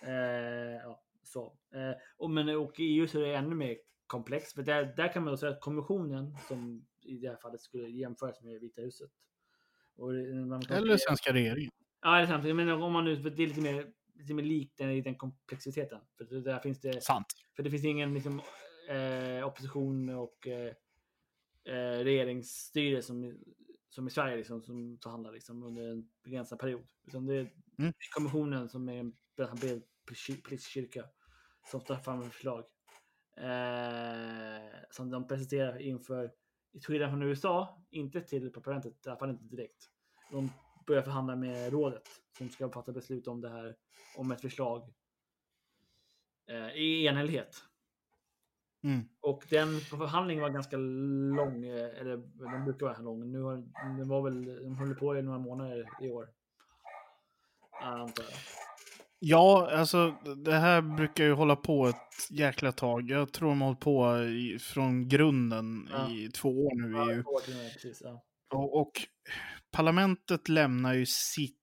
Eh, 0.03 0.77
ja, 0.83 1.03
så. 1.23 1.45
Eh, 1.75 1.93
och, 2.17 2.31
men 2.31 2.49
och 2.49 2.81
i 2.81 2.83
EU 2.85 3.07
så 3.09 3.19
är 3.19 3.23
det 3.23 3.35
ännu 3.35 3.55
mer 3.55 3.77
komplext. 4.07 4.55
För 4.55 4.63
där, 4.63 4.85
där 4.97 5.13
kan 5.13 5.25
man 5.25 5.39
säga 5.39 5.53
att 5.53 5.61
kommissionen, 5.61 6.37
som 6.49 6.87
i 7.01 7.19
det 7.19 7.29
här 7.29 7.37
fallet 7.37 7.61
skulle 7.61 7.89
jämföras 7.89 8.43
med 8.43 8.61
Vita 8.61 8.81
huset. 8.83 9.11
Och 9.97 10.15
Eller 10.15 10.97
svenska 10.97 11.33
regeringen. 11.33 11.71
Ja, 12.03 12.19
är 12.19 12.27
sant. 12.27 12.45
Men 12.45 12.69
om 12.69 12.93
man 12.93 13.05
nu, 13.05 13.17
det 13.17 13.43
är 13.43 13.47
lite 13.47 13.61
mer, 13.61 13.93
lite 14.15 14.35
mer 14.35 14.43
likt 14.43 14.79
den, 14.79 15.03
den 15.03 15.15
komplexiteten. 15.15 16.01
För 16.17 16.25
det- 16.25 16.41
där 16.41 16.59
finns 16.59 16.81
det, 16.81 17.03
Sant. 17.05 17.27
för 17.57 17.63
det 17.63 17.71
finns 17.71 17.85
ingen 17.85 18.15
liksom, 18.15 18.41
eh, 18.89 19.47
opposition 19.47 20.09
och 20.09 20.47
eh, 20.47 20.75
eh, 21.65 21.99
regeringsstyre 22.05 23.03
som, 23.03 23.39
som 23.89 24.07
i 24.07 24.11
Sverige 24.11 24.37
liksom, 24.37 24.63
som 24.63 24.99
förhandlar 25.03 25.33
liksom, 25.33 25.63
under 25.63 25.91
en 25.91 26.09
begränsad 26.25 26.59
period. 26.59 26.87
Utan 27.07 27.27
det 27.27 27.35
är 27.35 27.51
Mm. 27.79 27.93
kommissionen 28.15 28.69
som 28.69 28.89
är 28.89 28.99
en 29.01 29.13
bred 30.07 30.43
politisk 30.45 30.71
kyrka 30.71 31.05
som 31.71 31.81
tar 31.81 31.97
fram 31.97 32.23
ett 32.23 32.33
förslag. 32.33 32.65
Eh, 33.37 34.81
som 34.91 35.11
de 35.11 35.29
presenterar 35.29 35.79
inför, 35.79 36.33
i 36.73 36.81
skillnad 36.81 37.11
från 37.11 37.23
USA, 37.23 37.85
inte 37.91 38.21
till 38.21 38.53
parlamentet, 38.53 39.07
i 39.07 39.09
alla 39.09 39.19
fall 39.19 39.31
inte 39.31 39.45
direkt. 39.45 39.91
De 40.31 40.51
börjar 40.87 41.03
förhandla 41.03 41.37
med 41.37 41.73
rådet 41.73 42.09
som 42.39 42.49
ska 42.49 42.71
fatta 42.71 42.93
beslut 42.93 43.27
om 43.27 43.41
det 43.41 43.49
här, 43.49 43.77
om 44.17 44.33
ett 44.33 44.41
förslag 44.41 44.95
eh, 46.47 46.69
i 46.69 47.07
enhällighet. 47.07 47.65
Mm. 48.85 49.09
Och 49.21 49.45
den 49.51 49.81
förhandlingen 49.81 50.43
var 50.43 50.51
ganska 50.51 50.77
lång, 50.77 51.65
eh, 51.65 52.01
eller 52.01 52.17
den 52.51 52.65
brukar 52.65 52.87
vara 52.87 52.99
lång. 52.99 53.33
Nu 53.33 53.43
har, 53.43 53.57
den 53.99 54.09
var 54.09 54.23
väl, 54.23 54.45
de 54.45 54.77
håller 54.77 54.95
på 54.95 55.17
i 55.17 55.23
några 55.23 55.39
månader 55.39 55.89
i 56.01 56.11
år. 56.11 56.29
Antar 57.83 58.25
jag. 58.25 58.62
Ja, 59.25 59.71
alltså 59.73 60.11
det 60.45 60.55
här 60.55 60.83
brukar 60.83 61.25
ju 61.25 61.33
hålla 61.33 61.57
på 61.57 61.87
ett 61.89 62.31
jäkla 62.31 62.73
tag. 62.73 63.11
Jag 63.11 63.33
tror 63.33 63.49
de 63.49 63.61
har 63.61 63.69
hållit 63.69 63.81
på 63.81 64.19
i, 64.23 64.59
från 64.59 65.09
grunden 65.09 65.89
Ja. 65.93 66.11
i 66.11 66.29
två 66.29 66.49
år 66.49 66.75
nu 66.83 66.89
i 66.89 66.99
Ja, 66.99 67.13
EU. 67.13 67.21
och 67.21 67.43
med, 67.49 67.73
precis, 67.73 68.03
ja. 68.05 68.23
Och, 68.55 68.81
och 68.81 68.93
parlamentet 69.73 70.49
lämnar 70.49 70.95
ju 70.95 71.07
sitt, 71.07 71.57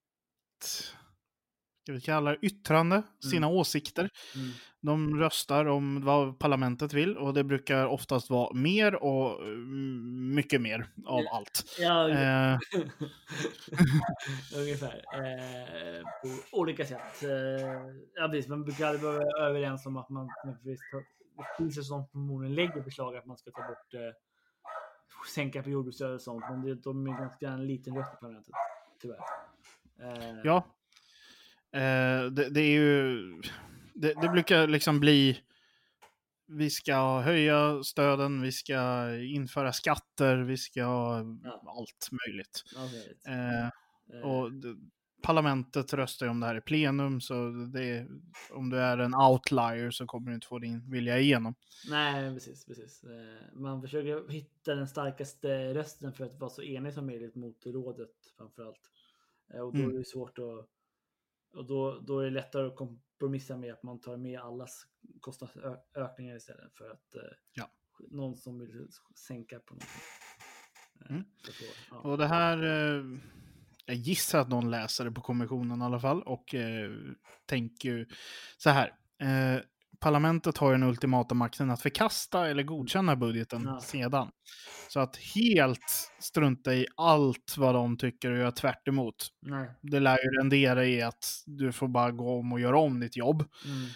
ska 1.90 1.94
vi 1.94 2.02
kalla 2.02 2.32
det 2.32 2.38
yttrande, 2.42 3.04
sina 3.32 3.48
åsikter. 3.48 4.10
Mm. 4.36 4.50
De 4.82 5.20
röstar 5.20 5.66
om 5.66 6.06
vad 6.06 6.40
parlamentet 6.40 6.94
vill 6.94 7.18
och 7.18 7.34
det 7.34 7.44
brukar 7.44 7.86
oftast 7.86 8.30
vara 8.30 8.54
mer 8.54 8.96
och 9.04 9.44
mm, 9.44 10.36
mycket 10.36 10.62
mer 10.62 10.88
av 11.06 11.22
Ja. 11.24 11.36
allt. 11.36 11.64
Ja, 11.80 12.10
Eh, 12.10 12.58
ungefär. 14.58 15.04
Eh, 15.14 16.04
på 16.22 16.58
olika 16.60 16.86
sätt. 16.86 17.24
Eh, 17.24 17.30
ja, 18.16 18.28
precis. 18.32 18.48
Man 18.50 18.64
brukar 18.64 18.88
aldrig 18.88 19.04
vara 19.04 19.48
överens 19.48 19.86
om 19.86 19.98
att 19.98 20.10
man 20.10 20.30
det 20.64 20.78
finns 21.58 21.78
ju 21.78 21.82
som 21.84 22.08
förmodligen 22.08 22.56
lägger 22.56 22.82
förslag 22.84 23.16
att 23.16 23.26
man 23.26 23.38
ska 23.38 23.52
ta 23.52 23.68
bort 23.68 23.94
eh, 23.94 24.00
sänka 25.36 25.64
på 25.64 25.70
jordbruksstöd 25.70 26.14
och 26.14 26.22
sånt. 26.22 26.46
Men 26.50 26.62
det, 26.62 26.76
de 26.76 27.08
är 27.08 27.18
ganska 27.18 27.50
en 27.50 27.68
liten 27.68 27.96
röst 27.96 28.14
i 28.14 28.18
parlamentet. 28.20 28.54
Tyvärr. 29.02 29.20
Eh, 30.02 30.40
ja. 30.44 30.66
Eh, 31.74 32.26
det, 32.32 32.50
det 32.50 32.62
är 32.62 32.72
ju, 32.72 33.22
det, 33.94 34.14
det 34.22 34.30
brukar 34.30 34.68
liksom 34.68 35.00
bli, 35.00 35.40
vi 36.48 36.70
ska 36.70 37.20
höja 37.20 37.84
stöden, 37.84 38.42
vi 38.42 38.52
ska 38.52 39.10
införa 39.16 39.74
skatter, 39.74 40.38
vi 40.38 40.58
ska 40.58 40.80
Ja. 40.80 41.64
allt 41.78 42.10
möjligt. 42.28 42.64
okej. 42.76 43.18
Eh, 43.28 43.70
Eh, 44.14 44.22
Och 44.22 44.52
parlamentet 45.22 45.94
röstar 45.94 46.26
ju 46.26 46.30
om 46.30 46.40
det 46.40 46.46
här 46.48 46.58
i 46.58 46.62
plenum, 46.62 47.22
så 47.22 47.34
det, 47.74 48.08
om 48.52 48.70
du 48.70 48.78
är 48.78 48.98
en 48.98 49.16
outlier 49.16 49.92
så 49.92 50.06
kommer 50.06 50.30
du 50.32 50.36
inte 50.36 50.48
få 50.48 50.60
din 50.60 50.92
vilja 50.92 51.20
igenom. 51.20 51.56
Nej, 51.90 52.34
precis. 52.34 52.66
precis. 52.66 53.04
Eh, 53.04 53.60
Man 53.60 53.82
försöker 53.82 54.30
hitta 54.32 54.76
den 54.76 54.88
starkaste 54.88 55.74
rösten 55.74 56.14
för 56.14 56.26
att 56.26 56.40
vara 56.40 56.50
så 56.50 56.62
enig 56.62 56.94
som 56.94 57.06
möjligt 57.06 57.36
mot 57.36 57.66
rådet 57.66 58.10
framförallt. 58.38 58.82
Eh, 59.54 59.60
Och 59.62 59.74
då 59.74 59.80
Mm. 59.80 59.96
är 59.96 59.98
det 60.00 60.06
svårt 60.08 60.40
att... 60.40 60.68
Och 61.54 61.66
då, 61.66 62.00
då 62.00 62.20
är 62.20 62.24
det 62.26 62.30
lättare 62.32 62.68
att 62.68 62.76
kompromissa 62.76 63.58
med 63.58 63.74
att 63.74 63.84
man 63.84 64.00
tar 64.02 64.18
med 64.18 64.40
allas 64.40 64.84
kostnadsökningar 65.22 66.36
istället 66.36 66.74
för 66.78 66.90
att 66.90 67.16
eh, 67.16 67.22
Ja. 67.54 67.72
någon 68.12 68.36
som 68.38 68.60
vill 68.60 68.88
sänka 69.28 69.60
på 69.60 69.74
någonting. 69.74 70.02
Eh, 71.06 71.10
Mm. 71.12 71.24
då- 71.46 71.52
ja. 71.92 71.98
Och 71.98 72.18
det 72.18 72.28
här, 72.28 72.64
eh, 72.64 73.04
jag 73.86 73.96
gissar 73.96 74.40
att 74.40 74.50
någon 74.50 74.72
läser 74.72 75.06
det 75.06 75.12
på 75.12 75.22
kommissionen 75.22 75.82
i 75.82 75.86
alla 75.86 76.00
fall 76.00 76.24
och 76.24 76.56
tänker 77.46 77.90
ju 77.90 78.06
så 78.58 78.70
här. 78.70 78.96
Parlamentet 80.00 80.58
har 80.58 80.72
ju 80.72 80.78
den 80.78 80.88
ultimata 80.90 81.36
makten 81.36 81.70
att 81.70 81.82
förkasta 81.82 82.48
eller 82.48 82.64
godkänna 82.64 83.16
budgeten 83.16 83.64
Ja. 83.66 83.80
sedan. 83.80 84.30
Så 84.90 85.00
att 85.00 85.16
helt 85.36 86.12
strunta 86.20 86.74
i 86.74 86.86
allt 86.96 87.56
vad 87.58 87.76
de 87.76 87.98
tycker 87.98 88.32
och 88.32 88.38
göra 88.38 88.52
tvärt 88.52 88.88
emot. 88.88 89.28
Nej. 89.42 89.70
Det 89.82 90.00
lär 90.00 90.18
ju 90.18 90.30
rendera 90.40 90.86
i 90.86 91.02
att 91.02 91.44
du 91.46 91.72
får 91.72 91.88
bara 91.88 92.12
gå 92.12 92.40
om 92.40 92.52
och 92.54 92.60
göra 92.60 92.80
om 92.80 93.00
ditt 93.00 93.18
jobb. 93.18 93.44
Mm. 93.66 93.90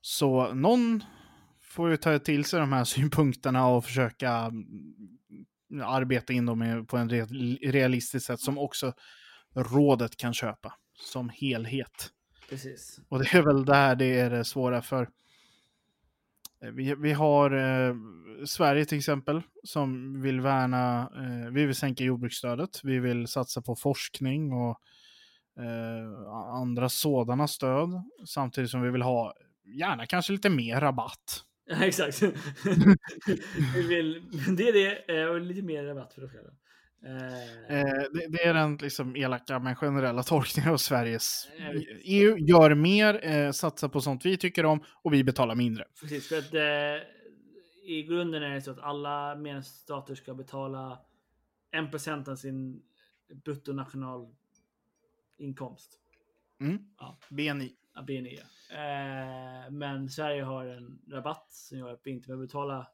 Så 0.00 0.54
någon 0.54 1.04
får 1.62 1.90
ju 1.90 1.96
ta 1.96 2.18
till 2.18 2.44
sig 2.44 2.60
de 2.60 2.72
här 2.72 2.84
synpunkterna 2.84 3.66
och 3.66 3.84
försöka 3.84 4.30
mm, 4.32 4.64
arbeta 5.84 6.32
in 6.32 6.46
dem 6.46 6.86
på 6.88 6.96
en 6.96 7.10
re- 7.10 7.70
realistiskt 7.70 8.26
sätt 8.26 8.40
som 8.40 8.58
också 8.58 8.92
rådet 9.54 10.16
kan 10.16 10.34
köpa 10.34 10.74
som 11.00 11.28
helhet. 11.34 12.10
Precis. 12.50 13.00
Och 13.08 13.18
det 13.18 13.34
är 13.34 13.42
väl 13.42 13.64
där 13.64 13.96
det 13.96 14.18
är 14.20 14.30
det 14.30 14.44
svåra 14.44 14.82
för. 14.82 15.10
eh, 16.62 16.70
Vi, 16.70 16.94
vi 16.94 17.12
har 17.12 17.50
eh, 17.50 17.94
Sverige 18.46 18.84
till 18.84 18.98
exempel 18.98 19.42
som 19.64 20.22
vill 20.22 20.40
värna, 20.40 21.10
eh, 21.16 21.52
vi 21.52 21.66
vill 21.66 21.74
sänka 21.76 22.04
jordbruksstödet, 22.04 22.80
vi 22.84 22.98
vill 22.98 23.26
satsa 23.26 23.62
på 23.62 23.76
forskning 23.76 24.52
och 24.52 24.80
eh, 25.62 26.30
andra 26.54 26.88
sådana 26.88 27.48
stöd 27.48 28.02
samtidigt 28.26 28.70
som 28.70 28.82
vi 28.82 28.90
vill 28.90 29.02
ha 29.02 29.34
gärna 29.64 30.06
kanske 30.06 30.32
lite 30.32 30.50
mer 30.50 30.80
rabatt. 30.80 31.44
Ja, 31.66 31.76
exakt. 31.84 32.22
Vi 33.74 33.82
vill, 33.88 34.22
det 34.56 34.68
är 34.68 34.72
det. 34.72 35.20
eh, 35.22 35.26
Och 35.28 35.40
lite 35.40 35.62
mer 35.62 35.84
rabatt 35.84 36.14
för 36.14 36.24
oss 36.24 36.32
själva. 36.32 36.50
Eh, 37.04 37.60
Eh, 37.70 38.02
det, 38.12 38.26
det 38.28 38.44
är 38.44 38.54
den 38.54 38.76
liksom 38.76 39.16
elaka 39.16 39.58
men 39.58 39.76
generella 39.76 40.22
tolkningen 40.22 40.72
av 40.72 40.76
Sveriges. 40.76 41.48
Eh, 41.58 41.70
visst. 41.70 41.90
EU 42.04 42.38
gör 42.38 42.74
mer, 42.74 43.26
eh, 43.26 43.50
satsar 43.50 43.88
på 43.88 44.00
sånt 44.00 44.26
vi 44.26 44.36
tycker 44.36 44.64
om 44.64 44.84
och 45.02 45.12
vi 45.12 45.24
betalar 45.24 45.54
mindre. 45.54 45.84
Precis, 46.00 46.28
för 46.28 46.38
att 46.38 46.54
eh, 46.54 46.60
i 47.84 48.02
grunden 48.02 48.42
är 48.42 48.54
det 48.54 48.62
så 48.62 48.70
att 48.70 48.78
alla 48.78 49.36
medlemsstater 49.36 50.14
ska 50.14 50.34
betala 50.34 50.98
1% 51.72 52.28
av 52.28 52.36
sin 52.36 52.82
bruttonationalinkomst. 53.44 55.98
Mm. 56.60 56.78
Ja. 56.98 57.18
BNI. 57.28 57.76
av 57.94 58.06
BNI. 58.06 58.40
Eh, 58.70 59.70
men 59.70 60.08
Sverige 60.08 60.42
har 60.42 60.66
en 60.66 61.00
rabatt 61.08 61.52
som 61.52 61.78
gör 61.78 61.92
att 61.92 62.00
vi 62.04 62.10
inte 62.10 62.26
behöver 62.26 62.46
betala 62.46 62.88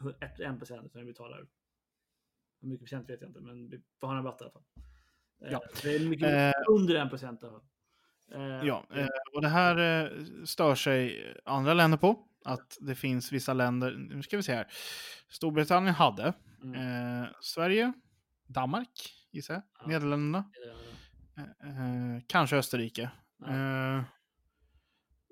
1% 0.00 0.86
utan 0.86 1.00
vi 1.00 1.04
betalar 1.04 1.46
hur 2.62 2.68
mycket 2.68 2.80
procent 2.88 3.10
vet 3.10 3.20
jag 3.20 3.30
inte, 3.30 3.40
men 3.40 3.68
vi 3.70 3.80
får 4.00 4.06
ha 4.06 4.16
en 4.18 4.24
rabatt 4.24 4.40
i 4.40 4.44
alla 4.44 4.52
fall. 4.52 4.62
Eh, 5.44 5.52
Ja. 5.52 5.62
Det 5.82 5.94
är 5.96 6.08
mycket 6.08 6.28
Eh, 6.28 6.52
under 6.70 6.94
1% 6.94 7.42
i 7.42 7.46
alla 7.46 7.60
fall. 7.60 7.68
Eh, 8.34 8.66
Ja, 8.66 8.86
eh, 8.94 9.06
och 9.34 9.42
det 9.42 9.48
här 9.48 10.04
eh, 10.04 10.24
stör 10.44 10.74
sig 10.74 11.34
andra 11.44 11.74
länder 11.74 11.98
på. 11.98 12.28
Att 12.44 12.78
det 12.80 12.94
finns 12.94 13.32
vissa 13.32 13.52
länder, 13.54 13.92
nu 13.92 14.22
ska 14.22 14.36
vi 14.36 14.42
se 14.42 14.54
här. 14.54 14.66
Storbritannien 15.28 15.94
hade, 15.94 16.32
mm, 16.62 17.26
Sverige, 17.40 17.92
Danmark 18.46 18.88
gissar 19.32 19.54
jag, 19.54 19.62
Ja. 19.80 19.86
Nederländerna, 19.86 20.44
kanske 22.26 22.56
Österrike. 22.56 23.10
Ja. 23.38 24.04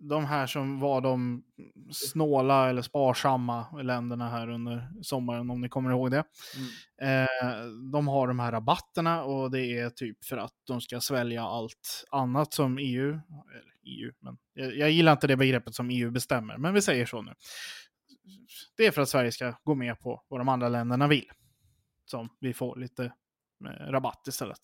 De 0.00 0.24
här 0.24 0.46
som 0.46 0.80
var 0.80 1.00
de 1.00 1.42
snåla 1.92 2.70
eller 2.70 2.82
sparsamma 2.82 3.82
länderna 3.82 4.28
här 4.30 4.50
under 4.50 4.88
sommaren, 5.02 5.50
om 5.50 5.60
ni 5.60 5.68
kommer 5.68 5.90
ihåg 5.90 6.10
det. 6.10 6.24
Mm. 6.56 7.22
Eh, 7.24 7.66
de 7.92 8.08
har 8.08 8.28
de 8.28 8.38
här 8.38 8.52
rabatterna 8.52 9.24
och 9.24 9.50
det 9.50 9.78
är 9.78 9.90
typ 9.90 10.24
för 10.24 10.36
att 10.36 10.52
de 10.66 10.80
ska 10.80 11.00
svälja 11.00 11.42
allt 11.42 12.04
annat 12.10 12.54
som 12.54 12.78
EU, 12.78 13.08
eller 13.50 13.72
EU, 13.86 14.12
men 14.18 14.38
jag, 14.54 14.76
jag 14.76 14.90
gillar 14.90 15.12
inte 15.12 15.26
det 15.26 15.36
begreppet 15.36 15.74
som 15.74 15.90
EU 15.90 16.10
bestämmer, 16.10 16.56
men 16.56 16.74
vi 16.74 16.82
säger 16.82 17.06
så 17.06 17.22
nu. 17.22 17.34
Det 18.76 18.86
är 18.86 18.90
för 18.90 19.02
att 19.02 19.08
Sverige 19.08 19.32
ska 19.32 19.54
gå 19.64 19.74
med 19.74 20.00
på 20.00 20.24
vad 20.28 20.40
de 20.40 20.48
andra 20.48 20.68
länderna 20.68 21.08
vill. 21.08 21.30
Som 22.04 22.28
vi 22.40 22.54
får 22.54 22.76
lite 22.76 23.04
eh, 23.64 23.90
rabatt 23.90 24.26
istället. 24.28 24.58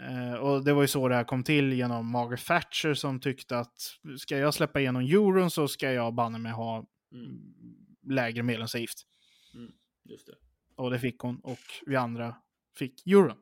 Eh, 0.00 0.34
och 0.34 0.64
det 0.64 0.72
var 0.72 0.82
ju 0.82 0.88
så 0.88 1.08
det 1.08 1.14
här 1.14 1.24
kom 1.24 1.42
till 1.44 1.72
genom 1.72 2.10
Margaret 2.10 2.46
Thatcher 2.46 2.94
som 2.94 3.20
tyckte 3.20 3.58
att 3.58 3.98
ska 4.18 4.36
jag 4.38 4.54
släppa 4.54 4.80
igenom 4.80 5.02
euron 5.02 5.50
så 5.50 5.68
ska 5.68 5.92
jag 5.92 6.14
banne 6.14 6.38
mig 6.38 6.52
ha 6.52 6.86
Mm. 7.12 7.40
lägre 8.06 8.42
medlemsavgift. 8.42 8.98
Just 10.04 10.26
det. 10.26 10.34
Och 10.76 10.90
det 10.90 10.98
fick 10.98 11.18
hon 11.18 11.40
och 11.40 11.58
vi 11.86 11.96
andra 11.96 12.36
fick 12.76 13.06
euron. 13.06 13.36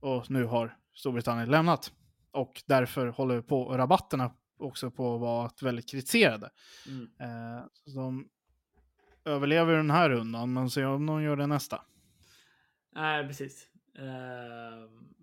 Och 0.00 0.30
nu 0.30 0.44
har 0.44 0.76
Storbritannien 0.94 1.50
lämnat. 1.50 1.92
Och 2.30 2.62
därför 2.66 3.06
håller 3.06 3.42
på 3.42 3.76
rabatterna 3.76 4.32
också 4.58 4.90
på 4.90 5.14
att 5.14 5.20
vara 5.20 5.50
väldigt 5.62 5.90
kritiserade. 5.90 6.50
Mm. 6.88 7.10
Så 7.86 7.98
de 7.98 8.28
överlever 9.24 9.76
den 9.76 9.90
här 9.90 10.10
rundan, 10.10 10.52
men 10.52 10.70
se 10.70 10.84
om 10.84 11.06
de 11.06 11.22
gör 11.22 11.36
det 11.36 11.46
nästa. 11.46 11.84
Nej, 12.94 13.26
precis. 13.26 13.68
Ehm, 13.98 15.14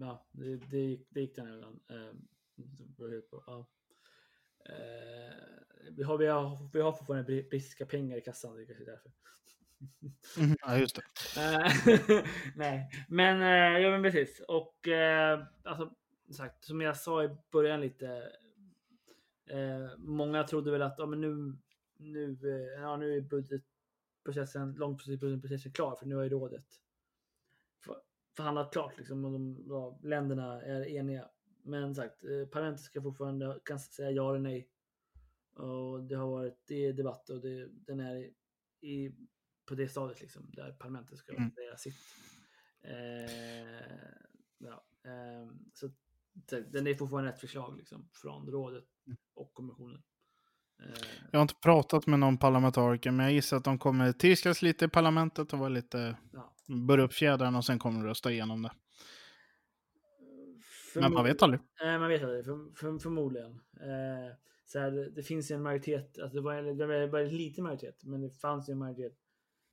ja, 0.00 0.26
det, 0.32 0.56
det, 0.56 0.76
gick- 0.78 1.06
det 1.10 1.20
gick 1.20 1.36
den 1.36 1.46
helt 3.10 3.30
på, 3.30 3.44
ja. 3.46 3.68
Ehm, 4.64 5.94
vi, 5.96 6.02
har, 6.02 6.18
vi, 6.18 6.26
har, 6.26 6.68
vi 6.72 6.80
har 6.80 6.92
fortfarande 6.92 7.32
bri- 7.32 7.48
brittiska 7.50 7.86
pengar 7.86 8.16
i 8.16 8.20
kassan, 8.20 8.56
det 8.56 8.62
är 8.62 8.66
kanske 8.66 8.84
därför. 8.84 9.10
Mhm, 10.36 10.56
Ja, 10.60 10.78
just 10.78 10.96
det. 10.96 11.02
Eh, 11.40 12.24
Nej, 12.54 12.90
men 13.08 13.42
eh, 13.42 13.80
ja, 13.82 13.90
men 13.90 14.02
precis. 14.02 14.40
Och 14.48 14.88
eh, 14.88 15.44
alltså, 15.62 15.94
sagt, 16.36 16.64
som 16.64 16.80
jag 16.80 16.96
sa 16.96 17.24
i 17.24 17.28
början 17.52 17.80
lite. 17.80 18.32
Eh, 19.50 19.96
många 19.98 20.44
trodde 20.44 20.70
väl 20.70 20.82
att 20.82 20.94
ja, 20.98 21.06
men 21.06 21.20
nu, 21.20 21.56
nu, 21.96 22.30
eh, 22.42 22.82
ja, 22.82 22.96
nu 22.96 23.16
är 23.16 23.20
budgetprocessen, 23.20 24.72
långtidsbudgetprocessen 24.72 25.72
klar 25.72 25.96
för 25.96 26.06
nu 26.06 26.14
har 26.14 26.22
ju 26.22 26.28
rådet 26.28 26.66
förhandlat 28.38 28.72
klart 28.72 28.98
liksom 28.98 29.24
och 29.24 29.32
de, 29.32 29.64
ja, 29.68 30.00
länderna 30.02 30.62
är 30.62 30.88
eniga. 30.88 31.30
Men 31.62 31.94
sagt, 31.94 32.24
eh, 32.24 32.46
parlamentet 32.52 32.84
ska 32.84 33.02
fortfarande 33.02 33.60
kan 33.64 33.78
säga 33.80 34.10
ja 34.10 34.30
eller 34.30 34.40
nej. 34.40 34.68
Och 35.52 36.02
det 36.02 36.14
har 36.14 36.28
varit 36.28 36.62
det 36.66 36.86
är 36.86 36.92
debatt 36.92 37.30
och 37.30 37.40
det, 37.40 37.68
den 37.68 38.00
är 38.00 38.16
i, 38.16 38.34
i 38.80 39.14
på 39.66 39.74
det 39.74 39.88
stadiet 39.88 40.20
liksom, 40.20 40.50
där 40.52 40.72
parlamentet 40.72 41.18
ska 41.18 41.32
Mm. 41.32 41.50
säga 41.50 41.76
sitt. 41.76 41.94
Eh, 42.80 44.12
ja, 44.58 44.86
ehm, 45.04 45.70
så 45.74 45.90
den 46.72 46.86
är 46.86 46.94
fortfarande 46.94 47.30
ett 47.30 47.40
förslag 47.40 47.76
liksom, 47.76 48.08
från 48.12 48.46
rådet 48.46 48.84
och 49.34 49.54
kommissionen. 49.54 50.02
Eh, 50.80 50.86
Jag 51.32 51.38
har 51.38 51.42
inte 51.42 51.54
pratat 51.54 52.06
med 52.06 52.18
någon 52.18 52.38
parlamentariker, 52.38 53.10
men 53.10 53.24
jag 53.24 53.32
gissar 53.32 53.56
att 53.56 53.64
de 53.64 53.78
kommer 53.78 54.12
trilskas 54.12 54.62
lite 54.62 54.84
i 54.84 54.88
parlamentet 54.88 55.52
och 55.52 55.58
vara 55.58 55.68
lite, 55.68 56.16
ja. 56.32 56.52
burra 56.66 57.02
upp 57.02 57.12
fjädrarna 57.12 57.58
och 57.58 57.64
sen 57.64 57.78
kommer 57.78 58.00
de 58.00 58.06
rösta 58.08 58.32
igenom 58.32 58.62
det. 58.62 58.70
Men 60.94 61.12
man 61.12 61.24
vet 61.24 61.42
aldrig. 61.42 61.60
Nej, 61.82 61.98
man 61.98 62.08
vet 62.08 62.22
aldrig. 62.22 62.44
För, 62.44 62.74
för, 62.76 62.98
förmodligen. 62.98 63.50
Eh, 63.80 64.34
så 64.66 64.78
här, 64.78 64.90
det 65.14 65.22
finns 65.22 65.50
en 65.50 65.62
majoritet. 65.62 66.18
Alltså 66.18 66.36
det, 66.36 66.42
var, 66.42 66.62
det 66.62 66.86
var 66.86 67.08
bara 67.08 67.22
en 67.22 67.36
liten 67.36 67.64
majoritet, 67.64 68.04
men 68.04 68.20
det 68.20 68.30
fanns 68.30 68.68
ju 68.68 68.72
en 68.72 68.78
majoritet. 68.78 69.18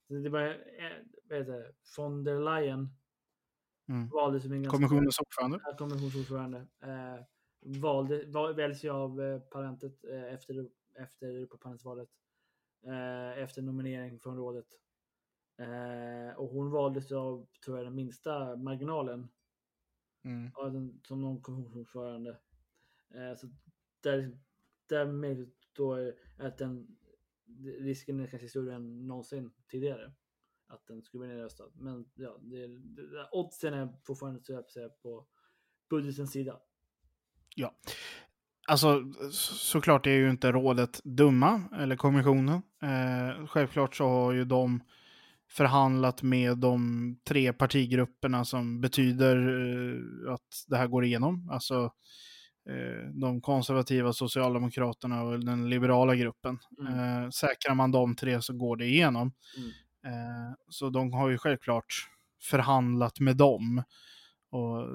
Det 0.10 0.30
var, 0.30 0.41
eh, 0.41 0.54
vad 1.30 1.39
heter 1.39 1.52
det, 1.52 1.72
von 1.98 2.24
der 2.24 2.39
Leyen 2.39 2.89
Mm. 3.89 4.10
valdes 4.10 4.44
som 4.44 4.52
en 4.52 4.63
ganska 4.63 4.78
Kommissionens 4.78 5.20
ordförande. 5.20 5.60
Ja, 5.63 5.78
kommissionsordförande. 5.78 6.58
Eh, 6.84 7.26
valde, 7.82 8.26
val, 8.26 8.56
väljs 8.56 8.84
ju 8.84 8.89
av 8.89 9.22
eh, 9.22 9.39
parlamentet 9.39 10.06
eh, 10.12 10.34
efter, 10.34 10.65
efter 10.96 11.28
Europaparlamentsvalet. 11.28 12.10
Eh, 12.86 13.44
efter 13.44 13.62
nominering 13.62 14.20
från 14.20 14.38
rådet. 14.38 14.68
Eh, 15.58 16.38
och 16.38 16.50
hon 16.50 16.72
valdes 16.72 17.12
av, 17.12 17.48
tror 17.66 17.78
jag, 17.78 17.86
den 17.86 17.96
minsta 17.96 18.56
marginalen 18.56 19.28
Mm. 20.26 20.52
av 20.54 20.74
den, 20.74 21.02
som 21.04 21.22
någon 21.22 21.42
kommissionsordförande. 21.42 22.40
Eh, 23.14 23.36
så 23.36 23.48
där, 24.02 24.40
därmed 24.90 25.52
då 25.74 25.94
är 25.94 26.16
att 26.38 26.58
den 26.58 26.98
risken 27.64 28.20
är 28.20 28.28
kanske 28.28 28.50
större 28.50 28.76
än 28.76 29.08
någonsin 29.08 29.52
tidigare. 29.68 30.14
Att 30.68 30.88
den 30.88 31.04
skulle 31.04 31.20
bli 31.20 31.36
nedröstad. 31.36 31.72
Men 31.74 32.12
ja, 32.16 32.38
det, 32.42 32.68
det, 32.68 33.30
oddsen 33.32 33.74
är 33.74 33.94
fortfarande 34.04 34.44
så 34.44 34.52
jag 34.76 35.02
på 35.02 35.28
budgetens 35.90 36.32
sida. 36.32 36.62
Ja. 37.56 37.76
Alltså, 38.67 39.04
så- 39.32 39.54
såklart 39.56 40.08
är 40.08 40.12
ju 40.12 40.30
inte 40.30 40.51
rådet 40.51 41.01
dumma, 41.04 41.62
eller 41.80 41.95
kommissionen. 41.95 42.62
Eh, 42.84 43.47
självklart 43.47 43.95
så 43.95 44.08
har 44.08 44.32
ju 44.34 44.45
de 44.45 44.82
förhandlat 45.51 46.21
med 46.21 46.58
de 46.58 47.15
tre 47.28 47.54
partigrupperna 47.54 48.45
som 48.45 48.82
betyder 48.82 49.38
eh, 50.28 50.34
att 50.34 50.65
det 50.67 50.78
här 50.78 50.88
går 50.88 51.06
igenom. 51.06 51.49
Alltså 51.51 51.91
eh, 52.69 53.10
de 53.13 53.41
konservativa, 53.41 54.13
socialdemokraterna 54.13 55.23
och 55.23 55.39
den 55.45 55.69
liberala 55.69 56.15
gruppen. 56.15 56.60
Mm. 56.80 57.23
Eh, 57.23 57.30
säkrar 57.30 57.75
man 57.75 57.91
de 57.91 58.15
tre 58.15 58.41
så 58.41 58.54
går 58.54 58.78
det 58.78 58.86
igenom. 58.86 59.34
Mm. 59.58 59.69
Eh, 60.15 60.54
så 60.69 60.89
de 60.89 61.13
har 61.13 61.30
ju 61.30 61.38
självklart 61.38 62.08
förhandlat 62.43 63.19
med 63.19 63.38
dem 63.38 63.84
och 64.51 64.82
eh, 64.82 64.88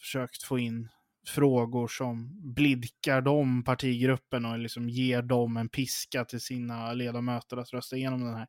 försökt 0.00 0.42
få 0.42 0.58
in 0.58 0.88
frågor 1.26 1.88
som 1.88 2.30
blidkar 2.54 3.20
de 3.20 3.64
partigruppen 3.64 4.44
och 4.44 4.58
liksom 4.58 4.88
ger 4.88 5.22
dem 5.22 5.56
en 5.56 5.68
piska 5.68 6.24
till 6.24 6.40
sina 6.40 6.92
ledamöter 6.92 7.56
att 7.56 7.72
rösta 7.72 7.96
igenom 7.96 8.20
den 8.20 8.34
här. 8.34 8.48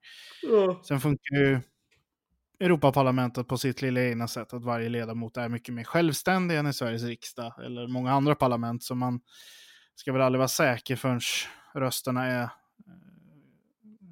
Sen 0.83 0.99
funkar 0.99 1.35
ju 1.35 1.59
Europaparlamentet 2.59 3.47
på 3.47 3.57
sitt 3.57 3.81
lilla 3.81 4.01
egna 4.01 4.27
sätt 4.27 4.53
att 4.53 4.63
varje 4.63 4.89
ledamot 4.89 5.38
är 5.38 5.49
mycket 5.49 5.73
mer 5.73 5.83
självständig 5.83 6.57
än 6.57 6.67
i 6.67 6.73
Sveriges 6.73 7.03
riksdag 7.03 7.53
eller 7.65 7.88
många 7.88 8.11
andra 8.11 8.35
parlament 8.35 8.83
så 8.83 8.95
man 8.95 9.19
ska 9.95 10.13
väl 10.13 10.21
aldrig 10.21 10.39
vara 10.39 10.47
säker 10.47 10.95
förrän 10.95 11.19
rösterna 11.73 12.25
är 12.25 12.43
eh, 12.43 12.49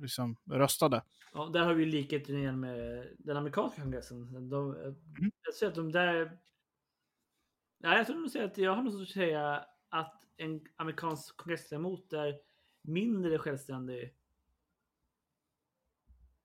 liksom 0.02 0.36
röstade. 0.52 1.02
Ja, 1.34 1.50
där 1.54 1.60
har 1.60 1.74
vi 1.74 1.86
likheten 1.86 2.38
igen 2.38 2.60
med 2.60 3.08
den 3.18 3.38
amerikanska 3.38 3.82
kongressen. 3.82 4.50
De, 4.50 4.76
Jag 5.46 5.54
säger 5.54 5.70
att 5.70 5.76
de 5.76 5.92
där... 5.92 6.32
Nej, 7.84 7.98
jag 7.98 8.08
tror 8.08 8.16
nog 8.16 8.38
att 8.38 8.58
jag 8.58 8.76
har 8.76 8.84
nog 8.84 9.02
att 9.02 9.08
säga 9.08 9.66
att 9.90 10.28
en 10.38 10.66
amerikansk 10.76 11.38
kongressledamot 11.38 12.14
är 12.14 12.40
mindre 12.82 13.38
självständig 13.40 14.04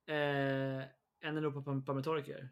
eh, 0.07 0.79
än 0.79 0.89
en 1.21 1.37
Europaparlamentariker. 1.37 2.49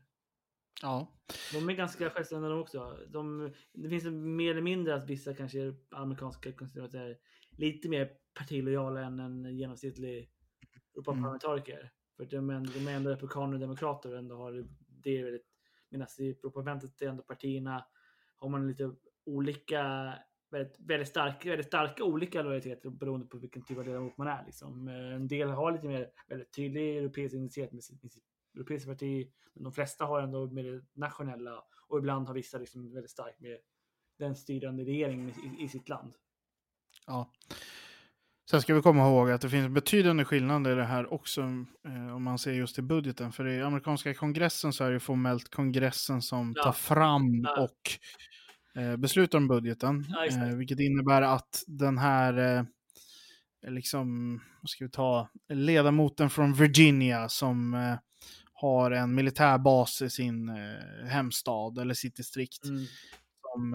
Ja. 0.83 1.21
De 1.53 1.69
är 1.69 1.73
ganska 1.73 2.11
självständiga 2.11 2.51
de 2.51 2.61
också. 2.61 2.99
De, 3.09 3.53
det 3.73 3.89
finns 3.89 4.05
mer 4.05 4.51
eller 4.51 4.63
mindre 4.63 4.95
att 4.95 5.11
vissa 5.11 5.35
kanske 5.35 5.75
amerikanska 5.91 6.53
konservatörer 6.53 7.11
är 7.11 7.19
lite 7.51 7.89
mer 7.89 8.11
partilojala 8.35 9.01
än 9.01 9.21
en 9.21 9.57
genomsnittlig 9.57 10.31
Europaparlamentariker. 10.95 11.93
För 12.17 12.25
de 12.25 12.51
är, 12.51 12.61
de 12.61 12.89
är 12.89 12.97
ändå 12.97 13.11
republikaner 13.11 13.55
och 13.55 13.61
demokrater 13.61 14.13
och 14.13 14.19
ändå 14.19 14.37
har 14.37 14.67
det 14.87 15.23
väldigt... 15.23 15.47
Medan 15.91 16.07
i 16.19 16.31
Europaparlamentet 16.31 17.03
är 17.03 17.09
ändå 17.09 17.23
partierna 17.23 17.85
har 18.37 18.49
man 18.49 18.69
lite 18.69 18.93
olika, 19.27 20.15
väldigt, 20.51 20.81
väldigt, 20.81 21.09
starka, 21.09 21.49
väldigt 21.49 21.67
starka 21.67 22.05
olika 22.05 22.43
lojaliteter 22.43 22.91
beroende 22.91 23.27
på 23.27 23.39
vilken 23.39 23.65
typ 23.65 23.79
av 23.79 23.87
ledamot 23.87 24.19
man 24.19 24.29
är. 24.29 24.45
Liksom. 24.47 24.89
Eh, 24.89 25.15
en 25.15 25.29
del 25.29 25.49
har 25.49 25.73
lite 25.73 25.89
mer 25.89 26.11
väldigt 26.29 26.53
tydlig 26.53 26.97
europeisk 26.97 27.35
identitet 27.35 27.73
med 27.73 27.85
sitt, 27.85 28.03
med 28.03 28.13
sitt 28.13 28.25
europeiska 28.55 28.91
parti. 28.91 29.33
Men 29.55 29.65
de 29.65 29.73
flesta 29.73 30.05
har 30.05 30.23
ändå 30.23 30.47
med 30.47 30.65
det 30.65 30.85
nationella 30.93 31.65
och 31.89 31.99
ibland 31.99 32.27
har 32.27 32.35
vissa 32.35 32.59
liksom 32.59 32.93
väldigt 32.93 33.11
starkt 33.11 33.41
med 33.41 33.59
den 34.19 34.37
styrande 34.37 34.85
regeringen 34.85 35.29
i, 35.29 35.65
i 35.65 35.69
sitt 35.69 35.89
land. 35.89 36.15
Ja. 37.07 37.31
Sen 38.51 38.63
ska 38.63 38.75
vi 38.75 38.83
komma 38.83 39.07
ihåg 39.09 39.31
att 39.31 39.41
det 39.41 39.51
finns 39.51 39.69
betydande 39.69 40.25
skillnader 40.25 40.73
i 40.73 40.75
det 40.75 40.85
här 40.85 41.13
också 41.13 41.41
eh, 41.89 42.15
om 42.17 42.23
man 42.23 42.39
ser 42.39 42.53
just 42.53 42.75
till 42.75 42.85
budgeten. 42.85 43.33
För 43.33 43.47
i 43.49 43.63
amerikanska 43.63 44.15
kongressen 44.15 44.73
så 44.73 44.85
är 44.85 44.91
det 44.91 45.01
formellt 45.01 45.51
kongressen 45.51 46.23
som 46.23 46.53
Ja. 46.57 46.63
tar 46.63 46.73
fram 46.73 47.41
Ja. 47.45 47.63
och 47.63 48.81
eh, 48.83 48.97
beslutar 48.97 49.39
om 49.39 49.49
budgeten. 49.49 50.05
Ja, 50.09 50.27
eh, 50.27 50.57
vilket 50.57 50.81
innebär 50.81 51.23
att 51.23 51.65
den 51.67 51.99
här, 51.99 52.57
eh, 52.57 52.65
liksom, 53.73 54.41
vad 54.61 54.71
ska 54.71 54.85
vi 54.85 54.91
ta, 54.91 55.29
ledamoten 55.49 56.31
från 56.31 56.55
Virginia 56.55 57.29
som 57.29 57.75
eh, 57.75 57.95
har 58.53 58.91
en 58.91 59.15
militärbas 59.15 60.03
i 60.03 60.11
sin 60.11 60.49
eh, 60.49 61.07
hemstad 61.09 61.79
eller 61.79 61.95
sitt 61.95 62.17
distrikt. 62.17 62.65
Mm, 62.65 62.85
Som, 63.43 63.75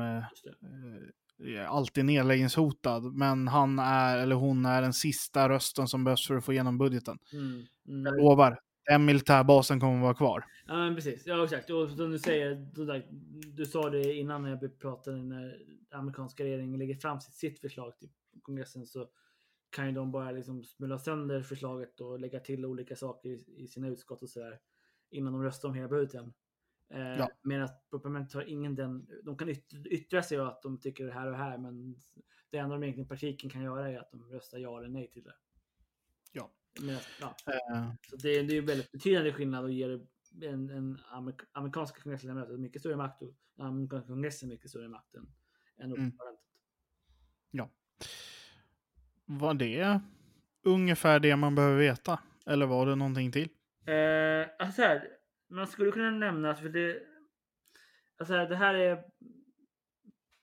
eh, 1.45 1.71
alltid 1.71 2.05
nedläggningshotad, 2.05 3.13
men 3.13 3.47
han 3.47 3.79
är, 3.79 4.17
eller 4.17 4.35
hon 4.35 4.65
är 4.65 4.81
den 4.81 4.93
sista 4.93 5.49
rösten 5.49 5.87
som 5.87 6.03
behövs 6.03 6.27
för 6.27 6.35
att 6.35 6.45
få 6.45 6.53
igenom 6.53 6.77
budgeten. 6.77 7.19
Mm. 7.33 7.65
Mm. 7.87 8.05
Jag 8.05 8.17
lovar, 8.17 8.59
den 8.85 9.05
militärbasen 9.05 9.79
kommer 9.79 9.95
att 9.95 10.01
vara 10.01 10.13
kvar. 10.13 10.45
Ja, 10.67 10.73
men 10.73 10.95
precis. 10.95 11.23
Ja, 11.25 11.43
exakt. 11.43 11.69
Och 11.69 11.89
som 11.89 12.11
du 12.11 12.19
säger, 12.19 12.67
du, 13.55 13.65
sa 13.65 13.89
det 13.89 14.13
innan 14.13 14.41
när 14.43 14.49
jag 14.49 14.79
pratade 14.79 15.23
när 15.23 15.57
amerikanska 15.91 16.43
regeringen 16.43 16.79
lägger 16.79 16.95
fram 16.95 17.21
sitt, 17.21 17.33
sitt 17.33 17.59
förslag 17.59 17.97
till 17.99 18.09
kongressen 18.41 18.85
så 18.85 19.07
kan 19.69 19.85
ju 19.85 19.91
de 19.91 20.11
bara 20.11 20.31
liksom 20.31 20.63
smula 20.63 20.99
sönder 20.99 21.41
förslaget 21.41 22.01
och 22.01 22.19
lägga 22.19 22.39
till 22.39 22.65
olika 22.65 22.95
saker 22.95 23.29
i, 23.29 23.43
i 23.57 23.67
sina 23.67 23.87
utskott 23.87 24.21
och 24.23 24.29
sådär 24.29 24.59
innan 25.09 25.33
de 25.33 25.43
röstar 25.43 25.69
om 25.69 25.75
hela 25.75 25.87
budgeten. 25.87 26.33
Eh, 26.91 27.17
Ja. 27.17 27.29
Medan 27.41 27.69
parlamentet 27.91 28.33
har 28.33 28.41
ingen 28.41 28.75
den, 28.75 29.07
de 29.23 29.37
kan 29.37 29.49
yt, 29.49 29.73
yttra 29.85 30.23
sig 30.23 30.37
att 30.37 30.61
de 30.61 30.79
tycker 30.79 31.05
det 31.05 31.11
här 31.13 31.27
och 31.31 31.37
här, 31.37 31.57
men 31.57 31.95
det 32.49 32.57
enda 32.57 32.75
de 32.75 32.83
egentligen 32.83 33.07
praktiken 33.07 33.49
kan 33.49 33.63
göra 33.63 33.89
är 33.89 33.99
att 33.99 34.11
de 34.11 34.23
röstar 34.31 34.57
ja 34.57 34.79
eller 34.79 34.89
nej 34.89 35.11
till 35.11 35.23
det. 35.23 35.33
Ja. 36.31 36.51
Men, 36.81 36.97
ja. 37.21 37.35
Eh, 37.47 37.91
Så 38.09 38.15
det, 38.15 38.29
är- 38.29 38.43
det 38.43 38.53
är 38.53 38.55
ju 38.55 38.61
väldigt 38.61 38.91
betydande 38.91 39.33
skillnad 39.33 39.63
och 39.63 39.71
ger 39.71 40.01
en, 40.41 40.69
en 40.69 40.99
amerik 41.11 41.39
amerikanska 41.51 42.01
kongressledamöter 42.01 42.57
mycket 42.57 42.81
större 42.81 42.95
makt 42.95 43.21
och 43.21 43.33
amerikanska 43.57 44.07
kongressen 44.07 44.49
mycket 44.49 44.69
större 44.69 44.87
makt 44.87 45.15
än, 45.15 45.27
än 45.77 45.91
Mm. 45.91 46.11
parlamentet. 46.11 46.41
var 49.25 49.53
det 49.53 50.01
ungefär 50.63 51.19
det 51.19 51.35
man 51.35 51.55
behöver 51.55 51.77
veta? 51.77 52.19
Eller 52.45 52.65
var 52.65 52.85
det 52.85 52.95
någonting 52.95 53.31
till? 53.31 53.49
Eh, 53.85 54.49
alltså 54.59 54.75
så 54.75 54.81
här, 54.81 55.07
man 55.51 55.67
skulle 55.67 55.91
kunna 55.91 56.11
nämna, 56.11 56.55
för 56.55 56.69
det, 56.69 57.03
alltså 58.17 58.33
det 58.33 58.55
här 58.55 58.73
är 58.73 59.03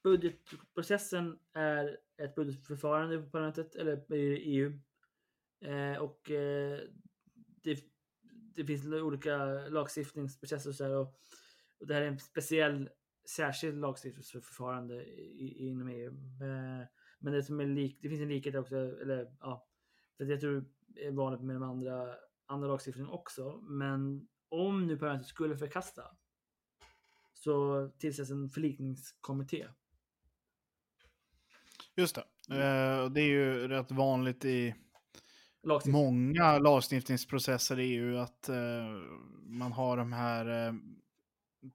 budgetprocessen 0.02 1.38
är 1.52 1.98
ett 2.22 2.34
budgetförfarande 2.34 3.22
på 3.22 3.30
parlamentet 3.30 3.74
eller 3.74 4.14
i 4.14 4.36
EU. 4.36 4.80
Eh, 5.64 6.02
och 6.02 6.30
eh, 6.30 6.80
det, 7.62 7.78
det 8.54 8.64
finns 8.64 8.86
olika 8.86 9.44
lagstiftningsprocesser 9.68 10.70
och 10.70 10.76
så 10.76 10.84
här, 10.84 10.96
och, 10.96 11.14
och 11.80 11.86
det 11.86 11.94
här 11.94 12.02
är 12.02 12.06
en 12.06 12.18
speciell 12.18 12.90
särskild 13.28 13.80
lagstiftningsförfarande 13.80 15.04
i, 15.04 15.44
i, 15.46 15.68
inom 15.68 15.88
EU. 15.88 16.08
Eh, 16.10 16.86
men 17.18 17.32
det 17.32 17.42
som 17.42 17.60
är 17.60 17.66
lik, 17.66 17.98
det 18.02 18.08
finns 18.08 18.20
en 18.20 18.28
likhet 18.28 18.54
också, 18.54 18.76
eller 18.76 19.36
ja, 19.40 19.68
för 20.16 20.24
jag 20.24 20.40
tror 20.40 20.56
eh, 20.56 20.62
det 20.86 21.06
är 21.06 21.12
vanligt 21.12 21.42
med 21.42 21.56
de 21.56 21.62
andra, 21.62 22.14
andra 22.46 22.68
lagstiftningen 22.68 23.10
också. 23.10 23.60
Men 23.62 24.28
om 24.48 24.86
nu 24.86 24.96
parlamentet 24.96 25.28
skulle 25.28 25.56
förkasta 25.56 26.02
så 27.34 27.88
tillsätts 27.98 28.30
en 28.30 28.48
förlikningskommitté. 28.48 29.66
Just 31.96 32.14
det. 32.14 32.54
Eh, 32.54 33.10
det 33.10 33.20
är 33.20 33.28
ju 33.28 33.68
rätt 33.68 33.90
vanligt 33.90 34.44
i 34.44 34.74
Lagstiftning. 35.62 36.04
många 36.04 36.58
lagstiftningsprocesser 36.58 37.78
i 37.78 37.84
EU 37.84 38.16
att 38.18 38.48
eh, 38.48 38.56
man 39.42 39.72
har 39.72 39.96
de 39.96 40.12
här 40.12 40.66
eh, 40.66 40.74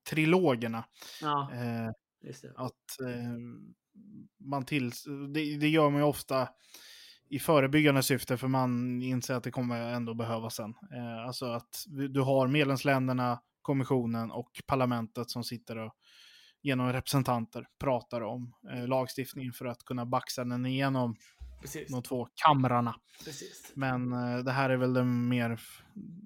trilogerna. 0.09 0.85
Ja, 1.21 1.51
just 2.21 2.41
det. 2.41 2.53
att 2.55 2.97
man 4.37 4.65
till, 4.65 4.91
det, 5.33 5.57
det 5.57 5.69
gör 5.69 5.89
man 5.89 5.99
ju 5.99 6.05
ofta 6.05 6.49
i 7.29 7.39
förebyggande 7.39 8.03
syfte 8.03 8.37
för 8.37 8.47
man 8.47 9.01
inser 9.01 9.33
att 9.33 9.43
det 9.43 9.51
kommer 9.51 9.93
ändå 9.93 10.13
behövas 10.13 10.55
sen. 10.55 10.73
Eh, 10.93 11.27
alltså 11.27 11.45
att 11.45 11.85
du 11.87 12.21
har 12.21 12.47
medlemsländerna, 12.47 13.41
kommissionen 13.61 14.31
och 14.31 14.61
parlamentet 14.67 15.29
som 15.29 15.43
sitter 15.43 15.77
och 15.77 15.95
genom 16.61 16.93
representanter 16.93 17.67
pratar 17.79 18.21
om 18.21 18.53
eh, 18.71 18.87
lagstiftningen 18.87 19.53
för 19.53 19.65
att 19.65 19.83
kunna 19.83 20.05
baxa 20.05 20.43
den 20.43 20.65
igenom 20.65 21.15
Precis. 21.61 21.91
de 21.91 22.03
två 22.03 22.27
kamrarna. 22.35 22.95
Precis. 23.25 23.71
Men 23.75 24.13
eh, 24.13 24.37
det 24.37 24.51
här 24.51 24.69
är 24.69 24.77
väl 24.77 24.93
den 24.93 25.27
mer 25.27 25.59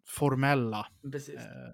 formella 0.05 0.87
eh, 1.03 1.73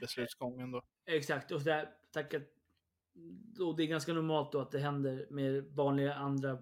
beslutsgången 0.00 0.70
då. 0.70 0.82
Exakt. 1.06 1.52
Och, 1.52 1.62
där, 1.62 1.88
tack 2.12 2.34
att, 2.34 2.42
och 3.60 3.76
det 3.76 3.82
är 3.82 3.86
ganska 3.86 4.12
normalt 4.12 4.52
då 4.52 4.60
att 4.60 4.70
det 4.70 4.78
händer 4.78 5.26
med 5.30 5.64
vanliga 5.64 6.14
andra 6.14 6.58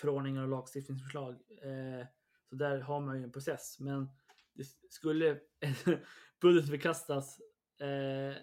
förordningar 0.00 0.42
och 0.42 0.48
lagstiftningsförslag. 0.48 1.32
Eh, 1.62 2.06
så 2.48 2.54
där 2.56 2.80
har 2.80 3.00
man 3.00 3.18
ju 3.18 3.24
en 3.24 3.32
process. 3.32 3.80
Men 3.80 4.08
det 4.54 4.64
skulle 4.90 5.40
budget 6.40 6.68
förkastas 6.68 7.40
eh, 7.80 8.36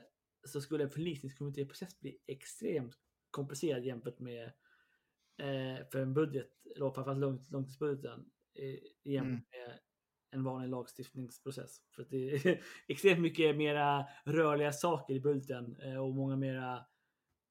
så 0.48 0.62
skulle 0.62 0.84
en 0.84 0.90
förlikningskommittéprocess 0.90 2.00
bli 2.00 2.18
extremt 2.28 2.96
komplicerad 3.32 3.84
jämfört 3.86 4.20
med 4.20 4.46
eh, 5.38 5.88
för 5.92 6.00
en 6.00 6.14
budget, 6.14 6.52
eller 6.76 6.92
framförallt 6.92 7.20
lång, 7.20 7.46
långtidsbudgeten, 7.52 8.26
eh, 8.56 8.76
jämfört 9.04 9.30
Mm. 9.30 9.68
med 9.68 9.80
en 10.32 10.44
vanlig 10.44 10.70
lagstiftningsprocess. 10.70 11.82
För 11.96 12.08
det 12.10 12.32
är 12.34 12.62
extremt 12.88 13.22
mycket 13.22 13.56
mera 13.56 14.06
rörliga 14.26 14.72
saker 14.72 15.14
i 15.14 15.20
budgeten 15.20 15.76
eh, 15.82 15.98
och 15.98 16.16
många 16.16 16.36
mera 16.36 16.86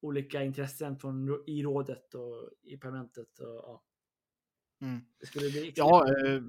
olika 0.01 0.43
intressen 0.43 0.97
från, 0.99 1.29
rå- 1.29 1.45
i 1.47 1.63
rådet 1.63 2.15
och 2.15 2.51
i 2.63 2.77
parlamentet. 2.77 3.39
Och, 3.39 3.47
ja. 3.47 3.85
Mm. 4.81 5.01
Det 5.19 5.27
skulle 5.27 5.51
bli 5.51 5.73
Ja, 5.77 6.07
eh, 6.09 6.43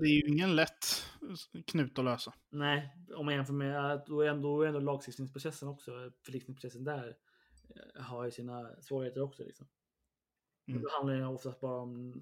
det 0.00 0.06
är 0.06 0.24
ju 0.24 0.28
ingen 0.28 0.56
lätt 0.56 0.86
knut 1.66 1.98
att 1.98 2.04
lösa. 2.04 2.34
Nej, 2.50 2.96
om 3.14 3.24
man 3.26 3.34
jämför 3.34 3.52
med 3.52 3.92
att 3.92 4.06
då 4.06 4.20
är 4.20 4.28
ändå, 4.28 4.64
ändå 4.64 4.80
lagstiftningsprocessen 4.80 5.68
också, 5.68 6.12
förlikningsprocessen 6.22 6.84
där, 6.84 7.16
eh, 7.68 8.02
har 8.02 8.24
ju 8.24 8.30
sina 8.30 8.70
svårigheter 8.80 9.22
också. 9.22 9.44
Liksom. 9.44 9.66
Mm. 10.68 10.82
Då 10.82 10.88
handlar 10.90 11.14
det 11.14 11.26
oftast 11.26 11.60
bara 11.60 11.80
om 11.80 12.20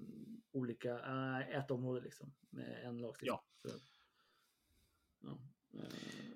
olika, 0.51 0.99
äh, 0.99 1.55
ett 1.57 1.71
område 1.71 2.01
liksom, 2.01 2.33
med 2.49 2.83
en 2.83 2.97
lagstiftning. 2.97 3.39
Ja. 3.63 3.71
Så, 3.71 3.77
ja. 5.21 5.37
eh, 5.79 6.33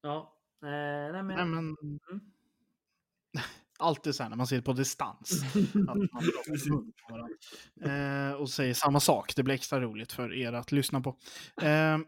ja. 0.00 0.36
Eh, 0.62 1.12
nej, 1.12 1.22
men, 1.22 1.26
Nej, 1.26 1.46
men... 1.46 1.76
Mm. 2.10 2.32
Alltid 3.80 4.14
så 4.14 4.22
här 4.22 4.30
när 4.30 4.36
man 4.36 4.46
sitter 4.46 4.62
på 4.62 4.72
distans. 4.72 5.42
eh, 7.84 8.32
och 8.32 8.50
säger 8.50 8.74
samma 8.74 9.00
sak. 9.00 9.36
Det 9.36 9.42
blir 9.42 9.54
extra 9.54 9.80
roligt 9.80 10.12
för 10.12 10.34
er 10.34 10.52
att 10.52 10.72
lyssna 10.72 11.00
på. 11.00 11.16
Eh, 11.62 11.98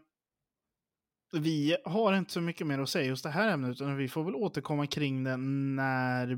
vi 1.39 1.77
har 1.85 2.13
inte 2.13 2.31
så 2.31 2.41
mycket 2.41 2.67
mer 2.67 2.79
att 2.79 2.89
säga 2.89 3.05
just 3.05 3.23
det 3.23 3.29
här 3.29 3.47
ämnet, 3.47 3.71
utan 3.71 3.97
vi 3.97 4.07
får 4.07 4.23
väl 4.23 4.35
återkomma 4.35 4.87
kring 4.87 5.23
det 5.23 5.37
när, 5.37 6.37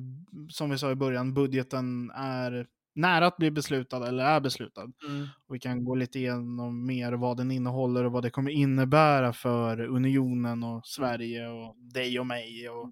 som 0.49 0.69
vi 0.69 0.77
sa 0.77 0.91
i 0.91 0.95
början, 0.95 1.33
budgeten 1.33 2.11
är 2.15 2.67
nära 2.95 3.27
att 3.27 3.37
bli 3.37 3.51
beslutad 3.51 4.07
eller 4.07 4.23
är 4.23 4.39
beslutad. 4.39 4.91
Mm. 5.07 5.27
Och 5.47 5.55
vi 5.55 5.59
kan 5.59 5.85
gå 5.85 5.95
lite 5.95 6.19
igenom 6.19 6.85
mer 6.85 7.13
vad 7.13 7.37
den 7.37 7.51
innehåller 7.51 8.03
och 8.03 8.11
vad 8.11 8.23
det 8.23 8.29
kommer 8.29 8.51
innebära 8.51 9.33
för 9.33 9.81
unionen 9.81 10.63
och 10.63 10.85
Sverige 10.85 11.47
och 11.47 11.75
dig 11.93 12.19
och 12.19 12.27
mig 12.27 12.69
och 12.69 12.91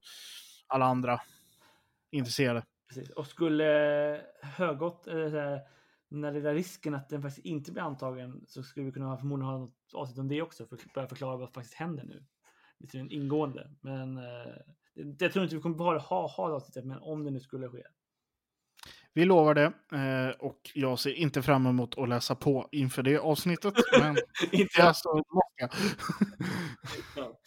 alla 0.67 0.85
andra 0.85 1.19
intresserade. 2.13 2.63
Precis. 2.87 3.09
Och 3.09 3.27
skulle 3.27 4.15
eh, 4.15 4.21
Högott, 4.41 5.07
eller 5.07 5.29
så 5.29 5.37
här, 5.37 5.61
när 6.09 6.31
det 6.31 6.49
är 6.49 6.53
risken 6.53 6.93
att 6.93 7.09
den 7.09 7.21
faktiskt 7.21 7.45
inte 7.45 7.71
blir 7.71 7.83
antagen 7.83 8.45
så 8.47 8.63
skulle 8.63 8.85
vi 8.85 8.91
kunna 8.91 9.17
förmodligen 9.17 9.51
ha 9.51 9.57
något 9.57 9.93
avsnitt 9.93 10.19
om 10.19 10.27
det 10.27 10.41
också 10.41 10.65
för 10.65 10.75
att 10.75 10.93
börja 10.93 11.07
förklara 11.07 11.37
vad 11.37 11.47
som 11.47 11.53
faktiskt 11.53 11.75
händer 11.75 12.03
nu. 12.03 12.25
Lite 12.79 12.97
ingående, 12.97 13.71
men 13.81 14.17
eh, 14.17 14.53
det, 14.95 15.25
jag 15.25 15.33
tror 15.33 15.43
inte 15.43 15.55
vi 15.55 15.61
kommer 15.61 15.75
bara 15.75 15.99
ha, 15.99 16.27
ha 16.27 16.47
det 16.47 16.55
avsnittet, 16.55 16.85
men 16.85 16.97
om 16.97 17.23
det 17.23 17.31
nu 17.31 17.39
skulle 17.39 17.69
ske. 17.69 17.83
Vi 19.15 19.25
lovar 19.25 19.53
det 19.53 19.73
eh, 19.91 20.35
och 20.39 20.71
jag 20.73 20.99
ser 20.99 21.13
inte 21.13 21.41
fram 21.41 21.65
emot 21.65 21.97
att 21.97 22.09
läsa 22.09 22.35
på 22.35 22.69
inför 22.71 23.03
det 23.03 23.17
avsnittet. 23.17 23.73
Men 23.99 24.17
inte 24.51 24.81
jag 24.81 24.95
så 24.95 25.15
måste 25.15 25.53
jag. 25.57 25.69
Ja, 27.15 27.39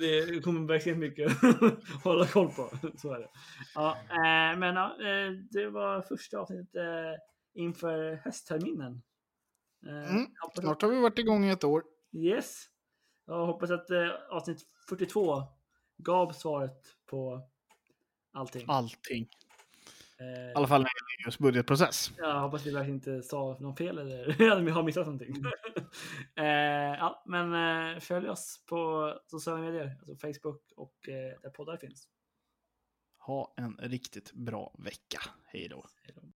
det 0.00 0.44
kommer 0.44 0.68
verkligen 0.68 0.98
mycket 0.98 1.32
att 1.44 2.02
hålla 2.04 2.26
koll 2.26 2.48
på. 2.48 2.70
Så 2.96 3.12
är 3.12 3.18
det. 3.18 3.28
Ja, 3.74 3.96
eh, 4.10 4.58
men 4.58 4.76
ja, 4.76 4.96
eh, 5.00 5.32
det 5.50 5.70
var 5.70 6.02
första 6.02 6.38
avsnittet 6.38 6.68
inför 7.54 8.20
höstterminen. 8.24 9.02
Mm, 9.86 10.26
Snart 10.54 10.82
har 10.82 10.88
vi 10.88 11.00
varit 11.00 11.18
igång 11.18 11.44
i 11.44 11.50
ett 11.50 11.64
år. 11.64 11.82
yes. 12.12 12.64
Jag 13.26 13.46
hoppas 13.46 13.70
att 13.70 13.86
avsnitt 14.30 14.58
42 14.88 15.42
gav 15.98 16.32
svaret 16.32 16.78
på 17.06 17.48
allting. 18.32 18.64
Allting. 18.68 19.28
I 20.22 20.52
alla 20.54 20.66
fall 20.66 20.80
när 20.82 20.90
just 21.24 21.38
budgetprocess. 21.38 22.12
Jag 22.18 22.40
hoppas 22.40 22.66
vi 22.66 22.70
verkligen 22.70 22.94
inte 22.94 23.22
sa 23.22 23.56
något 23.60 23.78
fel 23.78 23.98
eller 23.98 24.60
vi 24.60 24.70
har 24.70 24.82
missat 24.82 25.06
någonting. 25.06 25.36
eh, 26.36 26.44
ja, 26.98 27.22
men 27.26 27.54
eh, 27.94 28.00
följ 28.00 28.28
oss 28.28 28.64
på 28.66 29.12
sociala 29.26 29.60
medier, 29.60 29.96
alltså 29.98 30.26
Facebook 30.26 30.72
och 30.76 31.08
eh, 31.08 31.40
där 31.42 31.50
poddar 31.50 31.76
finns. 31.76 32.08
Ha 33.18 33.54
en 33.56 33.76
riktigt 33.76 34.32
bra 34.32 34.74
vecka. 34.78 35.20
Hej 35.46 35.68
då. 35.68 35.86
Hej 36.02 36.14
då. 36.16 36.31